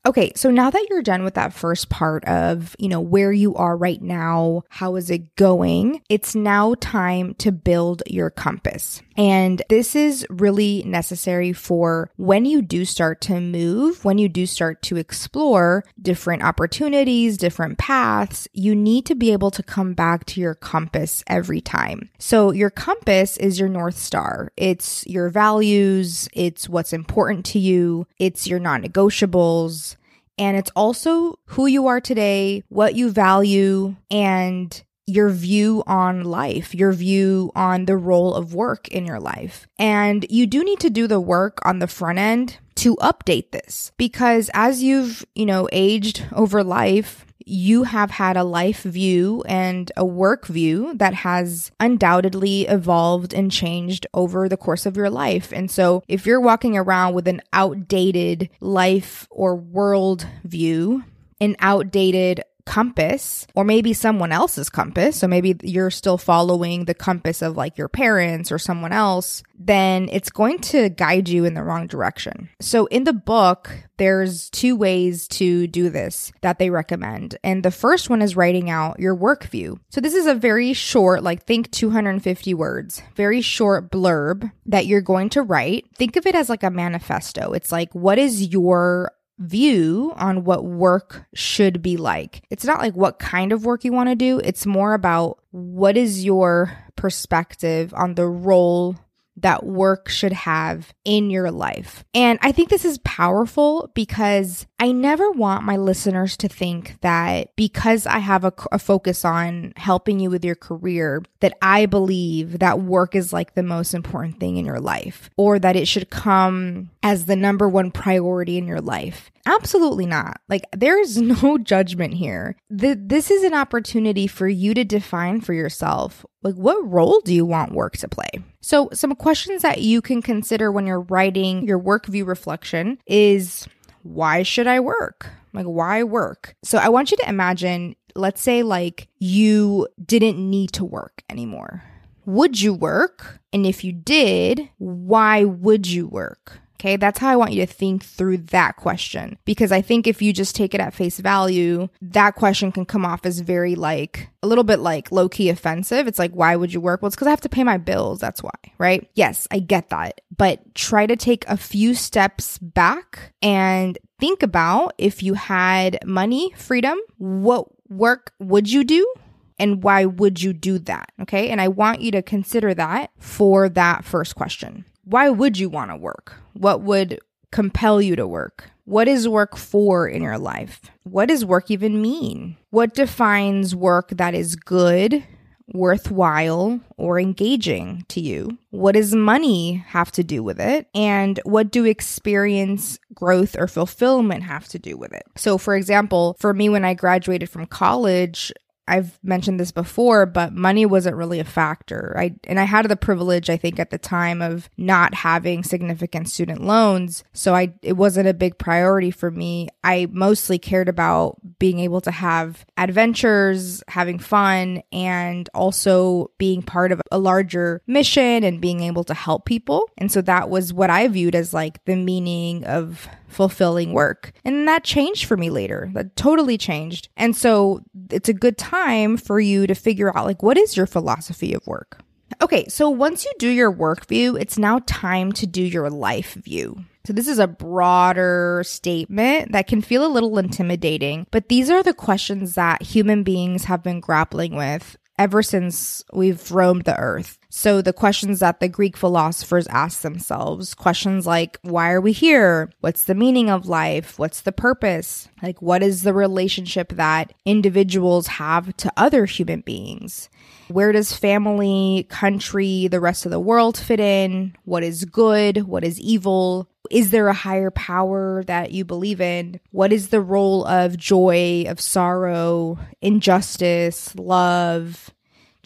Okay, 0.09 0.33
so 0.35 0.51
now 0.51 0.71
that 0.71 0.87
you're 0.89 1.03
done 1.03 1.23
with 1.23 1.35
that 1.35 1.53
first 1.53 1.91
part 1.91 2.25
of, 2.25 2.75
you 2.79 2.89
know, 2.89 2.99
where 2.99 3.31
you 3.31 3.55
are 3.57 3.77
right 3.77 4.01
now, 4.01 4.63
how 4.71 4.97
is 4.97 5.11
it 5.11 5.37
going? 5.37 6.01
It's 6.09 6.35
now 6.35 6.77
time 6.81 7.35
to 7.35 7.53
build 7.53 8.03
your 8.07 8.31
compass. 8.31 9.03
And 9.19 9.61
this 9.69 9.95
is 9.95 10.25
really 10.31 10.83
necessary 10.87 11.53
for 11.53 12.11
when 12.17 12.47
you 12.47 12.63
do 12.63 12.87
start 12.87 13.21
to 13.23 13.39
move, 13.39 14.03
when 14.03 14.17
you 14.17 14.31
do 14.31 14.47
start 14.47 14.81
to 14.83 14.97
explore 14.97 15.85
different 16.01 16.43
opportunities, 16.43 17.37
different 17.37 17.77
paths, 17.77 18.49
you 18.55 18.75
need 18.75 19.05
to 19.07 19.15
be 19.15 19.33
able 19.33 19.51
to 19.51 19.63
come 19.63 19.93
back 19.93 20.25
to 20.27 20.41
your 20.41 20.55
compass 20.55 21.23
every 21.27 21.61
time. 21.61 22.09
So 22.19 22.51
your 22.53 22.71
compass 22.71 23.37
is 23.37 23.61
your 23.61 23.69
North 23.69 23.99
Star. 23.99 24.53
It's 24.57 25.07
your 25.07 25.29
values. 25.29 26.31
It's 26.33 26.67
what's 26.67 26.95
important 26.95 27.45
to 27.47 27.59
you. 27.59 28.07
It's 28.19 28.47
your 28.47 28.61
non 28.61 28.83
negotiables. 28.83 29.97
And 30.39 30.57
it's 30.57 30.71
also 30.77 31.39
who 31.47 31.67
you 31.67 31.87
are 31.89 32.01
today, 32.01 32.63
what 32.69 32.95
you 32.95 33.11
value, 33.11 33.97
and 34.11 34.83
your 35.09 35.31
view 35.31 35.83
on 35.87 36.25
life, 36.25 36.75
your 36.75 36.93
view 36.93 37.51
on 37.57 37.87
the 37.87 37.97
role 37.97 38.35
of 38.35 38.55
work 38.55 38.89
in 38.89 39.07
your 39.07 39.19
life. 39.19 39.67
And 39.79 40.27
you 40.29 40.47
do 40.47 40.63
need 40.63 40.81
to 40.81 40.91
do 40.91 41.07
the 41.07 41.19
work 41.19 41.59
on 41.65 41.79
the 41.79 41.87
front 41.87 42.19
end 42.19 42.59
to 42.77 42.95
update 42.97 43.51
this 43.51 43.91
because 43.97 44.51
as 44.53 44.83
you've, 44.83 45.25
you 45.35 45.47
know, 45.47 45.67
aged 45.73 46.27
over 46.33 46.63
life, 46.63 47.25
you 47.49 47.85
have 47.85 48.11
had 48.11 48.37
a 48.37 48.45
life 48.45 48.83
view 48.83 49.43
and 49.49 49.91
a 49.97 50.05
work 50.05 50.47
view 50.47 50.93
that 50.95 51.15
has 51.15 51.71
undoubtedly 51.81 52.63
evolved 52.67 53.33
and 53.33 53.51
changed 53.51 54.07
over 54.13 54.49
the 54.49 54.57
course 54.57 54.85
of 54.87 54.97
your 54.97 55.11
life. 55.11 55.53
And 55.53 55.71
so 55.71 56.03
if 56.09 56.27
you're 56.27 56.41
walking 56.41 56.77
around 56.77 57.15
with 57.15 57.27
an 57.27 57.41
outdated 57.53 58.51
life 58.61 59.27
or 59.31 59.57
world 59.57 60.27
view, 60.45 61.05
an 61.41 61.57
outdated 61.61 62.43
compass 62.69 63.47
or 63.55 63.65
maybe 63.65 63.95
someone 63.95 64.31
else's 64.31 64.69
compass, 64.69 65.17
so 65.17 65.27
maybe 65.27 65.57
you're 65.63 65.91
still 65.91 66.19
following 66.19 66.85
the 66.85 66.93
compass 66.93 67.41
of 67.41 67.57
like 67.57 67.79
your 67.79 67.89
parents 67.89 68.53
or 68.53 68.59
someone 68.59 68.93
else, 68.93 69.43
then 69.59 70.07
it's 70.13 70.29
going 70.29 70.59
to 70.59 70.91
guide 70.91 71.31
you 71.31 71.47
in 71.47 71.55
the 71.55 71.63
wrong 71.63 71.87
direction. 71.87 72.51
So 72.61 72.85
in 72.87 73.05
the 73.05 73.15
book, 73.15 73.71
there's 73.97 74.51
two 74.51 74.77
ways 74.77 75.27
to 75.29 75.67
do 75.67 75.89
this 75.89 76.31
that 76.43 76.59
they 76.59 76.69
recommend. 76.69 77.39
And 77.43 77.63
the 77.63 77.71
first 77.71 78.11
one 78.11 78.21
is 78.21 78.37
writing 78.37 78.69
out 78.69 79.01
your 79.01 79.15
work 79.15 79.45
view. 79.45 79.81
So 79.89 80.03
this 80.03 80.15
is 80.15 80.27
a 80.27 80.35
very 80.35 80.75
short, 80.75 81.23
like 81.23 81.45
think 81.45 81.71
250 81.71 82.53
words, 82.53 83.03
very 83.17 83.41
short 83.41 83.91
blurb 83.91 84.53
that 84.67 84.87
you're 84.87 85.01
going 85.01 85.31
to 85.31 85.43
write. 85.43 85.87
Think 85.97 86.17
of 86.17 86.27
it 86.27 86.35
as 86.35 86.51
like 86.51 86.63
a 86.63 86.71
manifesto. 86.71 87.53
It's 87.53 87.73
like, 87.73 87.95
what 87.95 88.19
is 88.19 88.49
your 88.49 89.11
view 89.39 90.13
on 90.17 90.45
what 90.45 90.65
work 90.65 91.25
should 91.35 91.81
be 91.83 91.97
like. 91.97 92.43
It's 92.51 92.65
not 92.65 92.81
like 92.81 92.95
what 92.95 93.19
kind 93.19 93.53
of 93.53 93.65
work 93.65 93.85
you 93.85 93.93
want 93.93 94.09
to 94.09 94.15
do, 94.15 94.41
it's 94.43 94.67
more 94.67 94.95
about 94.95 95.39
what 95.51 95.97
is 95.97 96.25
your 96.25 96.77
perspective 96.97 97.95
on 97.95 98.15
the 98.15 98.27
role 98.27 98.97
that 99.37 99.65
work 99.65 100.09
should 100.09 100.33
have 100.33 100.93
in 101.05 101.31
your 101.31 101.51
life. 101.51 102.05
And 102.15 102.39
I 102.43 102.53
think 102.53 102.69
this 102.69 102.85
is 102.85 102.99
powerful 102.99 103.91
because 103.95 104.67
I 104.81 104.93
never 104.93 105.31
want 105.33 105.65
my 105.65 105.77
listeners 105.77 106.37
to 106.37 106.49
think 106.49 107.01
that 107.01 107.55
because 107.57 108.07
I 108.07 108.19
have 108.19 108.45
a, 108.45 108.53
a, 108.71 108.79
focus 108.79 109.25
on 109.25 109.73
helping 109.77 110.21
you 110.21 110.31
with 110.31 110.45
your 110.45 110.55
career, 110.55 111.25
that 111.41 111.55
I 111.61 111.87
believe 111.87 112.61
that 112.61 112.81
work 112.81 113.17
is 113.17 113.33
like 113.33 113.55
the 113.55 113.65
most 113.65 113.93
important 113.93 114.39
thing 114.39 114.57
in 114.57 114.65
your 114.65 114.79
life 114.79 115.31
or 115.37 115.59
that 115.59 115.75
it 115.75 115.89
should 115.89 116.11
come 116.11 116.91
as 117.03 117.27
the 117.27 117.35
number 117.35 117.69
one 117.69 117.91
priority 117.91 118.57
in 118.57 118.69
your 118.69 118.81
life. 118.81 119.33
Absolutely 119.47 120.07
not. 120.07 120.41
Like, 120.49 120.67
there's 120.73 121.17
no 121.21 121.59
judgment 121.59 122.15
here. 122.15 122.57
The, 122.71 122.95
this 122.95 123.33
is 123.33 123.43
an 123.43 123.55
opportunity 123.55 124.29
for 124.29 124.47
you 124.47 124.75
to 124.75 124.85
define 124.85 125.41
for 125.41 125.55
yourself 125.55 126.25
like, 126.43 126.55
what 126.55 126.89
role 126.89 127.21
do 127.25 127.35
you 127.35 127.45
want 127.45 127.73
work 127.73 127.97
to 127.97 128.09
play? 128.09 128.29
So, 128.61 128.89
some 128.93 129.15
questions 129.17 129.63
that 129.63 129.81
you 129.81 130.01
can 130.01 130.23
consider 130.23 130.71
when 130.71 130.87
you're 130.87 131.01
writing 131.01 131.67
your 131.67 131.79
work 131.79 132.07
view 132.07 132.25
reflection 132.25 132.99
is 133.07 133.67
why 134.09 134.43
should 134.43 134.67
I 134.67 134.81
work? 134.81 135.31
Like, 135.53 135.67
why 135.67 136.03
work? 136.03 136.57
So, 136.63 136.79
I 136.79 136.89
want 136.89 137.11
you 137.11 137.17
to 137.19 137.29
imagine, 137.29 137.97
let's 138.15 138.41
say, 138.41 138.63
like, 138.63 139.09
you 139.19 139.89
didn't 140.05 140.39
need 140.39 140.73
to 140.73 140.85
work 140.85 141.23
anymore. 141.29 141.83
Would 142.27 142.61
you 142.61 142.75
work? 142.75 143.41
And 143.53 143.65
if 143.65 143.85
you 143.85 143.93
did, 143.93 144.69
why 144.79 145.45
would 145.45 145.87
you 145.87 146.07
work? 146.07 146.61
Okay, 146.81 146.97
that's 146.97 147.19
how 147.19 147.29
I 147.29 147.37
want 147.37 147.53
you 147.53 147.67
to 147.67 147.73
think 147.73 148.05
through 148.05 148.39
that 148.39 148.77
question. 148.77 149.37
Because 149.45 149.73
I 149.73 149.83
think 149.83 150.07
if 150.07 150.23
you 150.23 150.33
just 150.33 150.55
take 150.55 150.75
it 150.75 150.81
at 150.81 150.95
face 150.95 151.19
value, 151.19 151.89
that 152.01 152.37
question 152.37 152.71
can 152.71 152.85
come 152.85 153.05
off 153.05 153.27
as 153.27 153.41
very 153.41 153.75
like 153.75 154.29
a 154.45 154.47
little 154.47 154.63
bit 154.63 154.79
like 154.79 155.11
low 155.11 155.29
key 155.29 155.49
offensive. 155.49 156.07
It's 156.07 156.21
like, 156.21 156.31
why 156.33 156.55
would 156.55 156.73
you 156.73 156.81
work? 156.81 157.03
Well, 157.03 157.09
it's 157.09 157.17
because 157.17 157.27
I 157.27 157.31
have 157.31 157.41
to 157.41 157.49
pay 157.49 157.65
my 157.65 157.79
bills. 157.79 158.21
That's 158.21 158.45
why, 158.45 158.53
right? 158.79 159.11
Yes, 159.15 159.49
I 159.51 159.59
get 159.59 159.89
that. 159.89 160.21
But 160.37 160.73
try 160.77 161.07
to 161.07 161.17
take 161.17 161.45
a 161.49 161.57
few 161.57 161.95
steps 161.95 162.59
back 162.59 163.33
and 163.43 163.99
think 164.21 164.45
about 164.45 164.95
if 164.99 165.21
you 165.21 165.35
had 165.35 165.99
money, 166.07 166.53
freedom, 166.57 166.97
what 167.17 167.67
work 167.89 168.35
would 168.39 168.71
you 168.71 168.85
do? 168.85 169.15
And 169.59 169.83
why 169.83 170.05
would 170.05 170.41
you 170.41 170.53
do 170.53 170.79
that? 170.81 171.11
Okay. 171.23 171.49
And 171.49 171.61
I 171.61 171.67
want 171.67 172.01
you 172.01 172.13
to 172.13 172.23
consider 172.23 172.73
that 172.75 173.11
for 173.19 173.69
that 173.69 174.05
first 174.05 174.37
question 174.37 174.85
why 175.09 175.31
would 175.31 175.59
you 175.59 175.71
want 175.71 175.91
to 175.91 175.97
work? 175.97 176.35
What 176.53 176.83
would 176.83 177.19
compel 177.51 178.03
you 178.03 178.15
to 178.17 178.27
work? 178.27 178.71
What 178.85 179.09
is 179.09 179.27
work 179.27 179.57
for 179.57 180.07
in 180.07 180.23
your 180.23 180.39
life? 180.39 180.83
What 181.05 181.29
does 181.29 181.45
work 181.45 181.71
even 181.71 182.03
mean? 182.03 182.59
What 182.71 182.95
defines 182.95 183.75
work 183.75 184.11
that 184.11 184.35
is 184.35 184.55
good, 184.55 185.25
worthwhile, 185.73 186.81
or 186.99 187.19
engaging 187.19 188.05
to 188.09 188.21
you? 188.21 188.59
What 188.69 188.93
does 188.93 189.15
money 189.15 189.83
have 189.89 190.13
to 190.13 190.23
do 190.23 190.43
with 190.43 190.61
it? 190.61 190.89
And 190.95 191.41
what 191.45 191.71
do 191.71 191.87
experience, 191.87 192.99
growth, 193.15 193.57
or 193.59 193.67
fulfillment 193.67 194.43
have 194.43 194.69
to 194.69 194.79
do 194.79 194.99
with 194.99 195.15
it? 195.15 195.25
So, 195.37 195.57
for 195.57 195.75
example, 195.75 196.37
for 196.39 196.53
me, 196.53 196.69
when 196.69 196.85
I 196.85 196.93
graduated 196.93 197.49
from 197.49 197.65
college, 197.65 198.53
I've 198.89 199.19
mentioned 199.23 199.61
this 199.61 199.73
before, 199.73 200.27
but 200.27 200.53
money 200.53 200.87
wasn't 200.87 201.17
really 201.17 201.41
a 201.41 201.45
factor. 201.45 202.15
I 202.19 202.35
and 202.45 202.59
I 202.59 202.65
had 202.65 202.89
the 202.89 202.97
privilege, 202.97 203.51
I 203.51 203.57
think, 203.57 203.79
at 203.79 203.91
the 203.91 203.99
time 203.99 204.41
of 204.41 204.71
not 204.77 205.15
having 205.15 205.63
significant 205.63 206.29
student 206.29 206.63
loans, 206.63 207.25
so 207.33 207.55
I 207.55 207.75
it 207.83 207.95
wasn't 207.95 208.29
a 208.29 208.35
big 208.35 208.59
priority 208.59 209.11
for 209.11 209.31
me. 209.31 209.69
I 209.85 210.09
mostly 210.11 210.59
cared 210.59 210.89
about 210.89 211.37
being 211.59 211.79
able 211.81 212.01
to 212.03 212.11
have 212.11 212.65
adventures, 212.77 213.83
having 213.89 214.19
fun, 214.19 214.83
and 214.93 215.49
also 215.55 216.31
being 216.39 216.63
part 216.63 216.93
of 216.93 217.01
a 217.13 217.19
larger 217.19 217.83
mission 217.87 218.45
and 218.45 218.61
being 218.61 218.81
able 218.83 219.05
to 219.05 219.15
help 219.15 219.45
people. 219.45 219.91
And 219.99 220.11
so 220.11 220.23
that 220.23 220.49
was 220.49 220.73
what 220.73 220.91
I 220.91 221.09
viewed 221.09 221.35
as 221.35 221.53
like 221.53 221.85
the 221.85 221.97
meaning 221.97 222.65
of 222.65 223.09
fulfilling 223.29 223.93
work. 223.93 224.33
And 224.45 224.67
that 224.67 224.85
changed 224.85 225.27
for 225.27 225.37
me 225.37 225.51
later. 225.51 225.91
That 225.95 226.17
totally 226.17 226.59
changed. 226.59 227.09
And 227.17 227.37
so 227.37 227.83
it's 228.11 228.29
a 228.29 228.35
good 228.35 228.59
time 228.59 229.17
for 229.17 229.39
you 229.39 229.67
to 229.67 229.75
figure 229.75 230.17
out 230.17 230.27
like 230.27 230.43
what 230.43 230.59
is 230.59 230.77
your 230.77 230.87
philosophy 230.87 231.55
of 231.55 231.67
work? 231.67 232.03
Okay, 232.43 232.67
so 232.69 232.89
once 232.91 233.25
you 233.25 233.33
do 233.39 233.49
your 233.49 233.71
work 233.71 234.07
view, 234.07 234.37
it's 234.37 234.59
now 234.59 234.81
time 234.87 235.33
to 235.33 235.47
do 235.47 235.63
your 235.63 235.91
life 235.91 236.35
view. 236.35 236.85
So, 237.07 237.15
this 237.15 237.27
is 237.27 237.39
a 237.39 237.47
broader 237.47 238.63
statement 238.67 239.53
that 239.53 239.67
can 239.67 239.81
feel 239.81 240.05
a 240.05 240.13
little 240.13 240.37
intimidating, 240.37 241.27
but 241.31 241.49
these 241.49 241.71
are 241.71 241.83
the 241.83 241.95
questions 241.95 242.55
that 242.55 242.83
human 242.83 243.23
beings 243.23 243.65
have 243.65 243.83
been 243.83 244.01
grappling 244.01 244.55
with 244.55 244.99
ever 245.19 245.43
since 245.43 246.05
we've 246.13 246.53
roamed 246.53 246.85
the 246.85 246.99
earth. 246.99 247.39
So 247.51 247.81
the 247.81 247.95
questions 247.95 248.41
that 248.41 248.61
the 248.61 248.69
Greek 248.69 248.97
philosophers 248.97 249.67
asked 249.69 250.03
themselves, 250.03 250.75
questions 250.75 251.27
like, 251.27 251.59
why 251.63 251.91
are 251.93 252.01
we 252.01 252.13
here? 252.13 252.71
What's 252.81 253.05
the 253.05 253.15
meaning 253.15 253.49
of 253.49 253.67
life? 253.67 254.19
What's 254.19 254.43
the 254.43 254.53
purpose? 254.53 255.29
Like, 255.43 255.63
what 255.63 255.83
is 255.83 256.03
the 256.03 256.13
relationship 256.13 256.91
that 256.91 257.33
individuals 257.47 258.27
have 258.27 258.77
to 258.79 258.93
other 258.99 259.25
human 259.25 259.61
beings? 259.63 260.29
Where 260.69 260.93
does 260.93 261.15
family, 261.15 262.07
country, 262.11 262.89
the 262.89 263.01
rest 263.01 263.25
of 263.25 263.31
the 263.31 263.41
world 263.41 263.79
fit 263.79 264.01
in? 264.01 264.55
What 264.65 264.83
is 264.83 265.07
good? 265.07 265.67
What 265.67 265.85
is 265.85 265.99
evil? 265.99 266.69
Is 266.91 267.11
there 267.11 267.29
a 267.29 267.35
higher 267.35 267.71
power 267.71 268.45
that 268.45 268.73
you 268.73 268.85
believe 268.85 269.23
in? 269.23 269.61
What 269.71 269.93
is 269.93 270.09
the 270.09 270.21
role 270.21 270.67
of 270.67 270.99
joy, 270.99 271.65
of 271.67 271.81
sorrow, 271.81 272.79
injustice, 273.01 274.15
love, 274.17 275.11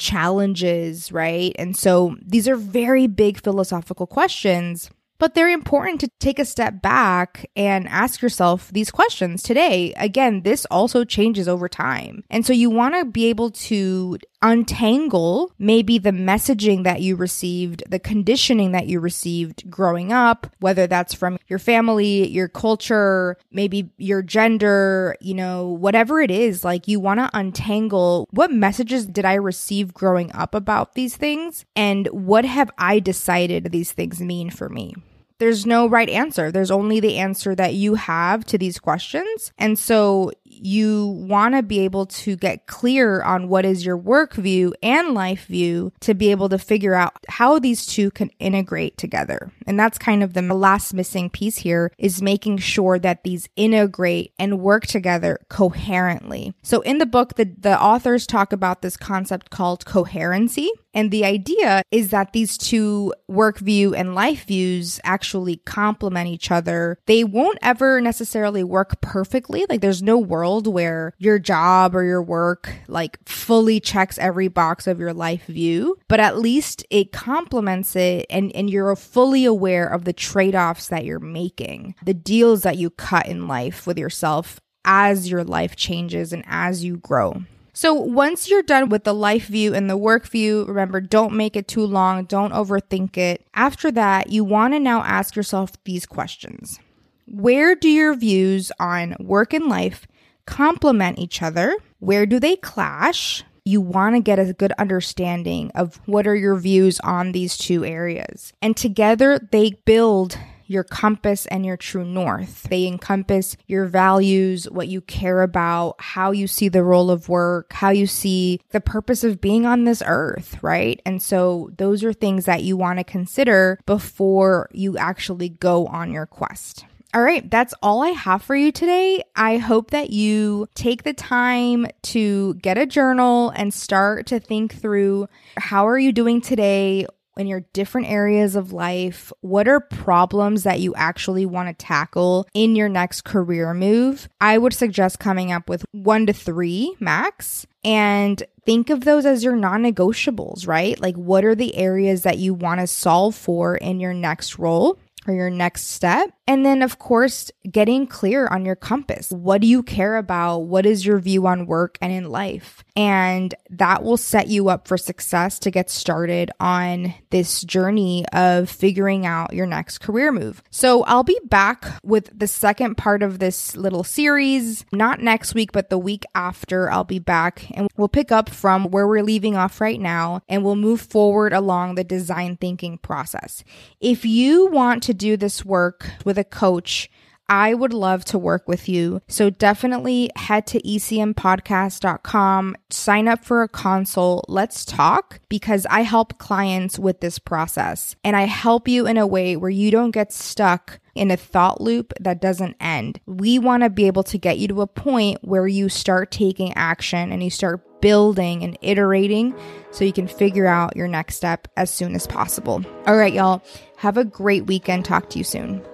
challenges, 0.03 1.13
right? 1.13 1.55
And 1.59 1.77
so 1.77 2.17
these 2.21 2.49
are 2.49 2.57
very 2.57 3.07
big 3.07 3.41
philosophical 3.41 4.07
questions 4.07 4.91
but 5.23 5.35
they're 5.35 5.51
important 5.51 6.01
to 6.01 6.11
take 6.19 6.41
a 6.41 6.45
step 6.45 6.83
back 6.83 7.49
and 7.55 7.87
ask 7.87 8.23
yourself 8.23 8.73
these 8.73 8.91
questions 8.91 9.41
today. 9.41 9.95
Again, 9.97 10.43
this 10.43 10.67
also 10.69 11.05
changes 11.05 11.47
over 11.47 11.69
time. 11.69 12.25
And 12.29 12.45
so 12.45 12.53
you 12.53 12.71
want 12.71 12.97
to 12.97 13.05
be 13.05 13.27
able 13.27 13.53
to 13.53 14.19
untangle 14.43 15.53
maybe 15.59 15.99
the 15.99 16.11
messaging 16.11 16.85
that 16.85 17.01
you 17.01 17.17
received, 17.17 17.83
the 17.89 17.99
conditioning 17.99 18.73
that 18.73 18.87
you 18.87 19.01
received 19.01 19.71
growing 19.71 20.13
up, 20.13 20.47
whether 20.61 20.87
that's 20.87 21.15
from 21.15 21.39
your 21.49 21.59
family, 21.59 22.29
your 22.29 22.49
culture, 22.49 23.37
maybe 23.51 23.91
your 23.97 24.23
gender, 24.23 25.17
you 25.21 25.35
know, 25.35 25.69
whatever 25.69 26.21
it 26.21 26.31
is, 26.31 26.65
like 26.65 26.89
you 26.89 27.01
want 27.01 27.21
to 27.21 27.31
untangle 27.33 28.29
what 28.31 28.53
messages 28.53 29.07
did 29.07 29.25
I 29.25 29.35
receive 29.35 29.95
growing 29.95 30.33
up 30.33 30.55
about 30.55 30.95
these 30.95 31.17
things 31.17 31.65
and 31.77 32.07
what 32.09 32.45
have 32.45 32.71
I 32.79 32.99
decided 32.99 33.71
these 33.71 33.93
things 33.93 34.21
mean 34.21 34.51
for 34.51 34.69
me? 34.69 34.95
there's 35.43 35.67
no 35.67 35.89
right 35.89 36.09
answer. 36.09 36.53
There's 36.53 36.71
only 36.71 37.01
the 37.01 37.19
answer 37.19 37.53
that 37.57 37.75
you 37.75 37.97
have 37.97 38.45
to 38.45 38.57
these 38.57 38.79
questions. 38.79 39.53
And 39.59 39.77
so 39.77 40.31
you 40.65 41.07
want 41.07 41.55
to 41.55 41.63
be 41.63 41.81
able 41.81 42.07
to 42.07 42.37
get 42.37 42.67
clear 42.67 43.23
on 43.23 43.49
what 43.49 43.65
is 43.65 43.85
your 43.85 43.97
work 43.97 44.35
view 44.35 44.75
and 44.83 45.15
life 45.15 45.47
view 45.47 45.93
to 46.01 46.15
be 46.15 46.31
able 46.31 46.49
to 46.49 46.59
figure 46.59 46.95
out 46.95 47.15
how 47.29 47.59
these 47.59 47.87
two 47.87 48.11
can 48.11 48.31
integrate 48.39 48.97
together. 48.97 49.53
And 49.67 49.79
that's 49.79 49.99
kind 49.99 50.23
of 50.23 50.35
the 50.35 50.43
last 50.43 50.95
missing 50.95 51.31
piece 51.31 51.59
here 51.59 51.93
is 51.99 52.23
making 52.23 52.59
sure 52.59 52.99
that 52.99 53.25
these 53.25 53.49
integrate 53.57 54.33
and 54.39 54.61
work 54.61 54.87
together 54.87 55.41
coherently. 55.49 56.55
So 56.63 56.81
in 56.83 56.99
the 56.99 57.07
book, 57.07 57.35
the, 57.35 57.45
the 57.45 57.81
authors 57.81 58.27
talk 58.27 58.53
about 58.53 58.83
this 58.83 58.97
concept 58.97 59.51
called 59.51 59.85
coherency. 59.85 60.71
And 60.95 61.11
the 61.11 61.25
idea 61.25 61.83
is 61.91 62.11
that 62.11 62.33
these 62.33 62.59
two 62.59 63.15
work 63.29 63.59
view 63.59 63.95
and 63.95 64.15
life 64.15 64.47
views 64.47 65.01
actually 65.05 65.57
complement 65.57 66.29
each 66.29 66.51
other. 66.51 66.99
They 67.07 67.25
won't 67.25 67.59
ever 67.63 68.01
necessarily 68.01 68.63
work 68.63 69.01
perfectly. 69.01 69.65
Like 69.69 69.81
there's 69.81 70.03
no 70.03 70.19
world 70.19 70.67
where 70.67 71.15
your 71.19 71.39
job 71.39 71.97
or 71.97 72.05
your 72.05 72.23
work 72.23 72.73
like 72.89 73.19
fully 73.27 73.81
checks 73.81 74.19
every 74.19 74.49
box 74.49 74.87
of 74.87 75.01
your 75.01 75.15
life 75.15 75.47
view, 75.47 75.99
but 76.09 76.21
at 76.21 76.39
least 76.39 76.85
it 76.91 77.13
complements 77.13 77.97
it 77.97 78.27
and, 78.29 78.55
and 78.55 78.69
you're 78.69 78.95
fully 78.97 79.45
aware 79.45 79.87
of 79.87 80.05
the 80.05 80.13
trade 80.13 80.55
offs 80.55 80.89
that 80.89 81.05
you're 81.05 81.19
making, 81.19 81.95
the 82.05 82.15
deals 82.15 82.63
that 82.63 82.77
you 82.77 82.91
cut 82.91 83.27
in 83.27 83.49
life 83.49 83.87
with 83.87 83.99
yourself 83.99 84.61
as 84.85 85.31
your 85.31 85.45
life 85.45 85.77
changes 85.77 86.33
and 86.33 86.45
as 86.47 86.85
you 86.85 86.97
grow. 86.97 87.43
So 87.75 87.95
once 87.95 88.51
you're 88.51 88.63
done 88.63 88.91
with 88.91 89.05
the 89.05 89.15
life 89.15 89.47
view 89.47 89.75
and 89.75 89.89
the 89.89 89.97
work 89.97 90.27
view, 90.27 90.65
remember, 90.67 91.01
don't 91.01 91.35
make 91.35 91.57
it 91.57 91.67
too 91.67 91.87
long. 91.87 92.25
Don't 92.25 92.53
overthink 92.53 93.17
it. 93.17 93.47
After 93.55 93.91
that, 93.93 94.29
you 94.29 94.45
want 94.45 94.75
to 94.75 94.81
now 94.81 95.03
ask 95.03 95.35
yourself 95.35 95.73
these 95.85 96.05
questions. 96.05 96.79
Where 97.27 97.75
do 97.75 97.89
your 97.89 98.15
views 98.15 98.73
on 98.79 99.17
work 99.19 99.55
and 99.55 99.69
life 99.69 100.07
complement 100.45 101.19
each 101.19 101.41
other? 101.41 101.75
Where 101.99 102.27
do 102.27 102.39
they 102.39 102.57
clash? 102.57 103.43
You 103.65 103.81
want 103.81 104.17
to 104.17 104.21
get 104.21 104.39
a 104.39 104.53
good 104.53 104.73
understanding 104.73 105.71
of 105.75 105.99
what 106.05 106.27
are 106.27 106.35
your 106.35 106.57
views 106.57 107.01
on 107.01 107.33
these 107.33 107.57
two 107.57 107.87
areas. 107.87 108.53
And 108.61 108.77
together 108.77 109.49
they 109.51 109.71
build 109.87 110.37
your 110.67 110.85
compass 110.85 111.47
and 111.47 111.65
your 111.65 111.77
true 111.77 112.05
north. 112.05 112.65
They 112.65 112.87
encompass 112.87 113.57
your 113.67 113.87
values, 113.87 114.69
what 114.71 114.89
you 114.89 115.01
care 115.01 115.43
about, 115.43 115.97
how 115.99 116.31
you 116.31 116.47
see 116.47 116.69
the 116.69 116.85
role 116.85 117.11
of 117.11 117.29
work, 117.29 117.73
how 117.73 117.91
you 117.91 118.07
see 118.07 118.61
the 118.71 118.81
purpose 118.81 119.25
of 119.25 119.41
being 119.41 119.67
on 119.67 119.85
this 119.85 120.03
earth, 120.07 120.63
right? 120.63 121.01
And 121.05 121.23
so 121.23 121.71
those 121.77 122.05
are 122.05 122.13
things 122.13 122.45
that 122.45 122.63
you 122.63 122.77
want 122.77 122.99
to 122.99 123.05
consider 123.05 123.79
before 123.87 124.69
you 124.73 124.97
actually 124.99 125.51
go 125.51 125.87
on 125.87 126.13
your 126.13 126.27
quest. 126.27 126.85
All 127.15 127.21
right, 127.23 127.49
that's 127.51 127.75
all 127.83 128.03
I 128.03 128.09
have 128.09 128.43
for 128.43 128.57
you 128.57 128.73
today. 128.73 129.23
I 129.37 129.59
hope 129.59 129.91
that 129.91 130.09
you 130.09 130.67
take 130.75 131.03
the 131.03 131.13
time 131.13 131.87
to 132.05 132.55
get 132.55 132.79
a 132.79 132.87
journal 132.87 133.51
and 133.51 133.75
start 133.75 134.27
to 134.29 134.41
think 134.41 134.75
through 134.75 135.29
how 135.59 135.87
are 135.87 135.99
you 135.99 136.13
doing 136.13 136.41
today? 136.41 137.07
In 137.37 137.47
your 137.47 137.61
different 137.73 138.09
areas 138.09 138.57
of 138.57 138.73
life? 138.73 139.33
What 139.41 139.69
are 139.69 139.81
problems 139.81 140.63
that 140.65 140.81
you 140.81 140.95
actually 140.95 141.47
want 141.47 141.69
to 141.69 141.85
tackle 141.85 142.47
in 142.55 142.77
your 142.77 142.89
next 142.89 143.23
career 143.23 143.75
move? 143.75 144.29
I 144.41 144.59
would 144.59 144.75
suggest 144.75 145.19
coming 145.19 145.53
up 145.53 145.69
with 145.69 145.85
one 145.93 146.27
to 146.27 146.33
three 146.33 146.97
max 147.01 147.67
and 147.85 148.43
think 148.65 148.91
of 148.91 149.05
those 149.05 149.27
as 149.27 149.43
your 149.43 149.57
non 149.57 149.83
negotiables, 149.83 150.67
right? 150.67 151.01
Like, 151.01 151.17
what 151.17 151.45
are 151.45 151.55
the 151.55 151.77
areas 151.77 152.23
that 152.23 152.39
you 152.39 152.55
want 152.55 152.81
to 152.81 152.87
solve 152.87 153.35
for 153.35 153.77
in 153.77 154.01
your 154.01 154.15
next 154.15 154.59
role? 154.59 154.99
or 155.27 155.35
your 155.35 155.51
next 155.51 155.89
step. 155.89 156.33
And 156.47 156.67
then, 156.67 156.83
of 156.83 156.99
course, 156.99 157.53
getting 157.71 158.07
clear 158.07 158.49
on 158.49 158.65
your 158.65 158.75
compass. 158.75 159.31
What 159.31 159.61
do 159.61 159.67
you 159.69 159.83
care 159.83 160.17
about? 160.17 160.61
What 160.61 160.85
is 160.85 161.07
your 161.07 161.21
view 161.21 161.47
on 161.47 161.67
work 161.67 161.99
and 162.01 162.13
in 162.13 162.31
life? 162.31 162.83
And 162.97 163.55
that 163.71 164.03
will 164.03 164.17
set 164.17 164.49
you 164.49 164.69
up 164.69 164.89
for 164.89 164.99
success 164.99 165.61
to 165.61 165.71
get 165.71 165.89
started 165.89 166.51
on 166.59 167.15
this 167.31 167.63
journey 167.63 168.27
of 168.33 168.69
figuring 168.69 169.25
out 169.25 169.55
your 169.55 169.67
next 169.67 169.99
career 169.99 170.33
move. 170.33 170.63
So 170.71 171.05
I'll 171.05 171.23
be 171.23 171.39
back 171.45 171.87
with 172.03 172.37
the 172.37 172.49
second 172.49 172.97
part 172.97 173.23
of 173.23 173.39
this 173.39 173.77
little 173.77 174.05
series, 174.05 174.85
not 174.93 175.21
next 175.21 175.55
week, 175.55 175.71
but 175.71 175.91
the 175.91 175.99
week 175.99 176.25
after. 176.35 176.91
I'll 176.91 177.05
be 177.05 177.21
back 177.21 177.71
and 177.71 177.89
we'll 177.97 178.09
pick 178.09 178.33
up 178.33 178.51
from 178.51 178.91
where 178.91 179.07
we're 179.07 179.23
leaving 179.23 179.57
off 179.57 179.81
right 179.81 180.01
now 180.01 180.41
and 180.49 180.65
we'll 180.65 180.77
move 180.77 181.01
forward 181.01 181.53
along 181.53 181.95
the 181.95 182.05
design 182.05 182.57
thinking 182.57 182.99
process. 182.99 183.63
If 184.01 184.25
you 184.25 184.67
want 184.67 185.05
to 185.05 185.15
do 185.15 185.37
this 185.37 185.65
work 185.65 186.11
with 186.33 186.39
a 186.39 186.45
coach, 186.45 187.11
I 187.47 187.75
would 187.75 187.93
love 187.93 188.25
to 188.27 188.39
work 188.39 188.67
with 188.67 188.89
you. 188.89 189.21
So 189.29 189.51
definitely 189.51 190.31
head 190.37 190.67
to 190.69 190.81
ecmpodcast.com, 190.81 192.77
sign 192.89 193.29
up 193.29 193.45
for 193.45 193.63
a 193.63 193.69
consult. 193.69 194.47
Let's 194.49 194.87
talk 194.87 195.41
because 195.51 195.85
I 195.91 196.01
help 196.01 196.39
clients 196.39 196.99
with 196.99 197.21
this 197.21 197.39
process 197.39 198.17
and 198.25 198.35
I 198.35 198.43
help 198.43 198.89
you 198.89 199.07
in 199.07 199.19
a 199.19 199.27
way 199.27 199.57
where 199.57 199.71
you 199.71 199.91
don't 199.91 200.13
get 200.13 200.33
stuck 200.33 200.99
in 201.15 201.31
a 201.31 201.37
thought 201.37 201.83
loop 201.83 202.15
that 202.19 202.41
doesn't 202.41 202.77
end. 202.81 203.21
We 203.27 203.59
want 203.59 203.83
to 203.83 203.91
be 203.91 204.07
able 204.07 204.23
to 204.25 204.39
get 204.39 204.57
you 204.57 204.69
to 204.69 204.81
a 204.81 204.87
point 204.87 205.41
where 205.43 205.67
you 205.67 205.91
start 205.91 206.31
taking 206.31 206.73
action 206.73 207.31
and 207.31 207.43
you 207.43 207.51
start 207.51 208.01
building 208.01 208.65
and 208.65 208.79
iterating 208.81 209.55
so 209.91 210.07
you 210.07 210.13
can 210.15 210.27
figure 210.27 210.67
out 210.67 210.97
your 210.97 211.07
next 211.07 211.37
step 211.37 211.69
as 211.77 211.93
soon 211.93 212.15
as 212.15 212.27
possible. 212.27 212.83
All 213.07 213.17
right, 213.19 213.35
y'all. 213.35 213.63
Have 213.99 214.17
a 214.17 214.25
great 214.25 214.67
weekend. 214.67 215.05
Talk 215.05 215.29
to 215.31 215.39
you 215.39 215.45
soon. 215.45 215.85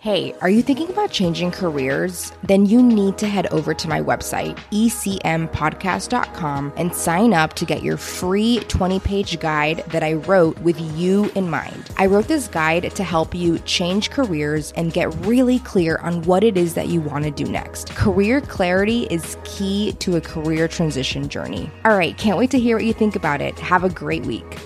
Hey, 0.00 0.32
are 0.40 0.48
you 0.48 0.62
thinking 0.62 0.90
about 0.90 1.10
changing 1.10 1.50
careers? 1.50 2.30
Then 2.44 2.66
you 2.66 2.80
need 2.80 3.18
to 3.18 3.26
head 3.26 3.48
over 3.48 3.74
to 3.74 3.88
my 3.88 4.00
website, 4.00 4.56
ecmpodcast.com, 4.70 6.72
and 6.76 6.94
sign 6.94 7.34
up 7.34 7.54
to 7.54 7.64
get 7.64 7.82
your 7.82 7.96
free 7.96 8.60
20 8.68 9.00
page 9.00 9.40
guide 9.40 9.78
that 9.88 10.04
I 10.04 10.12
wrote 10.12 10.56
with 10.60 10.78
you 10.96 11.32
in 11.34 11.50
mind. 11.50 11.90
I 11.96 12.06
wrote 12.06 12.28
this 12.28 12.46
guide 12.46 12.94
to 12.94 13.02
help 13.02 13.34
you 13.34 13.58
change 13.60 14.10
careers 14.10 14.70
and 14.76 14.92
get 14.92 15.12
really 15.26 15.58
clear 15.58 15.96
on 15.96 16.22
what 16.22 16.44
it 16.44 16.56
is 16.56 16.74
that 16.74 16.86
you 16.86 17.00
want 17.00 17.24
to 17.24 17.32
do 17.32 17.46
next. 17.46 17.92
Career 17.96 18.40
clarity 18.40 19.08
is 19.10 19.36
key 19.42 19.94
to 19.94 20.14
a 20.14 20.20
career 20.20 20.68
transition 20.68 21.28
journey. 21.28 21.72
All 21.84 21.98
right, 21.98 22.16
can't 22.16 22.38
wait 22.38 22.52
to 22.52 22.58
hear 22.60 22.76
what 22.76 22.84
you 22.84 22.92
think 22.92 23.16
about 23.16 23.40
it. 23.40 23.58
Have 23.58 23.82
a 23.82 23.90
great 23.90 24.24
week. 24.26 24.60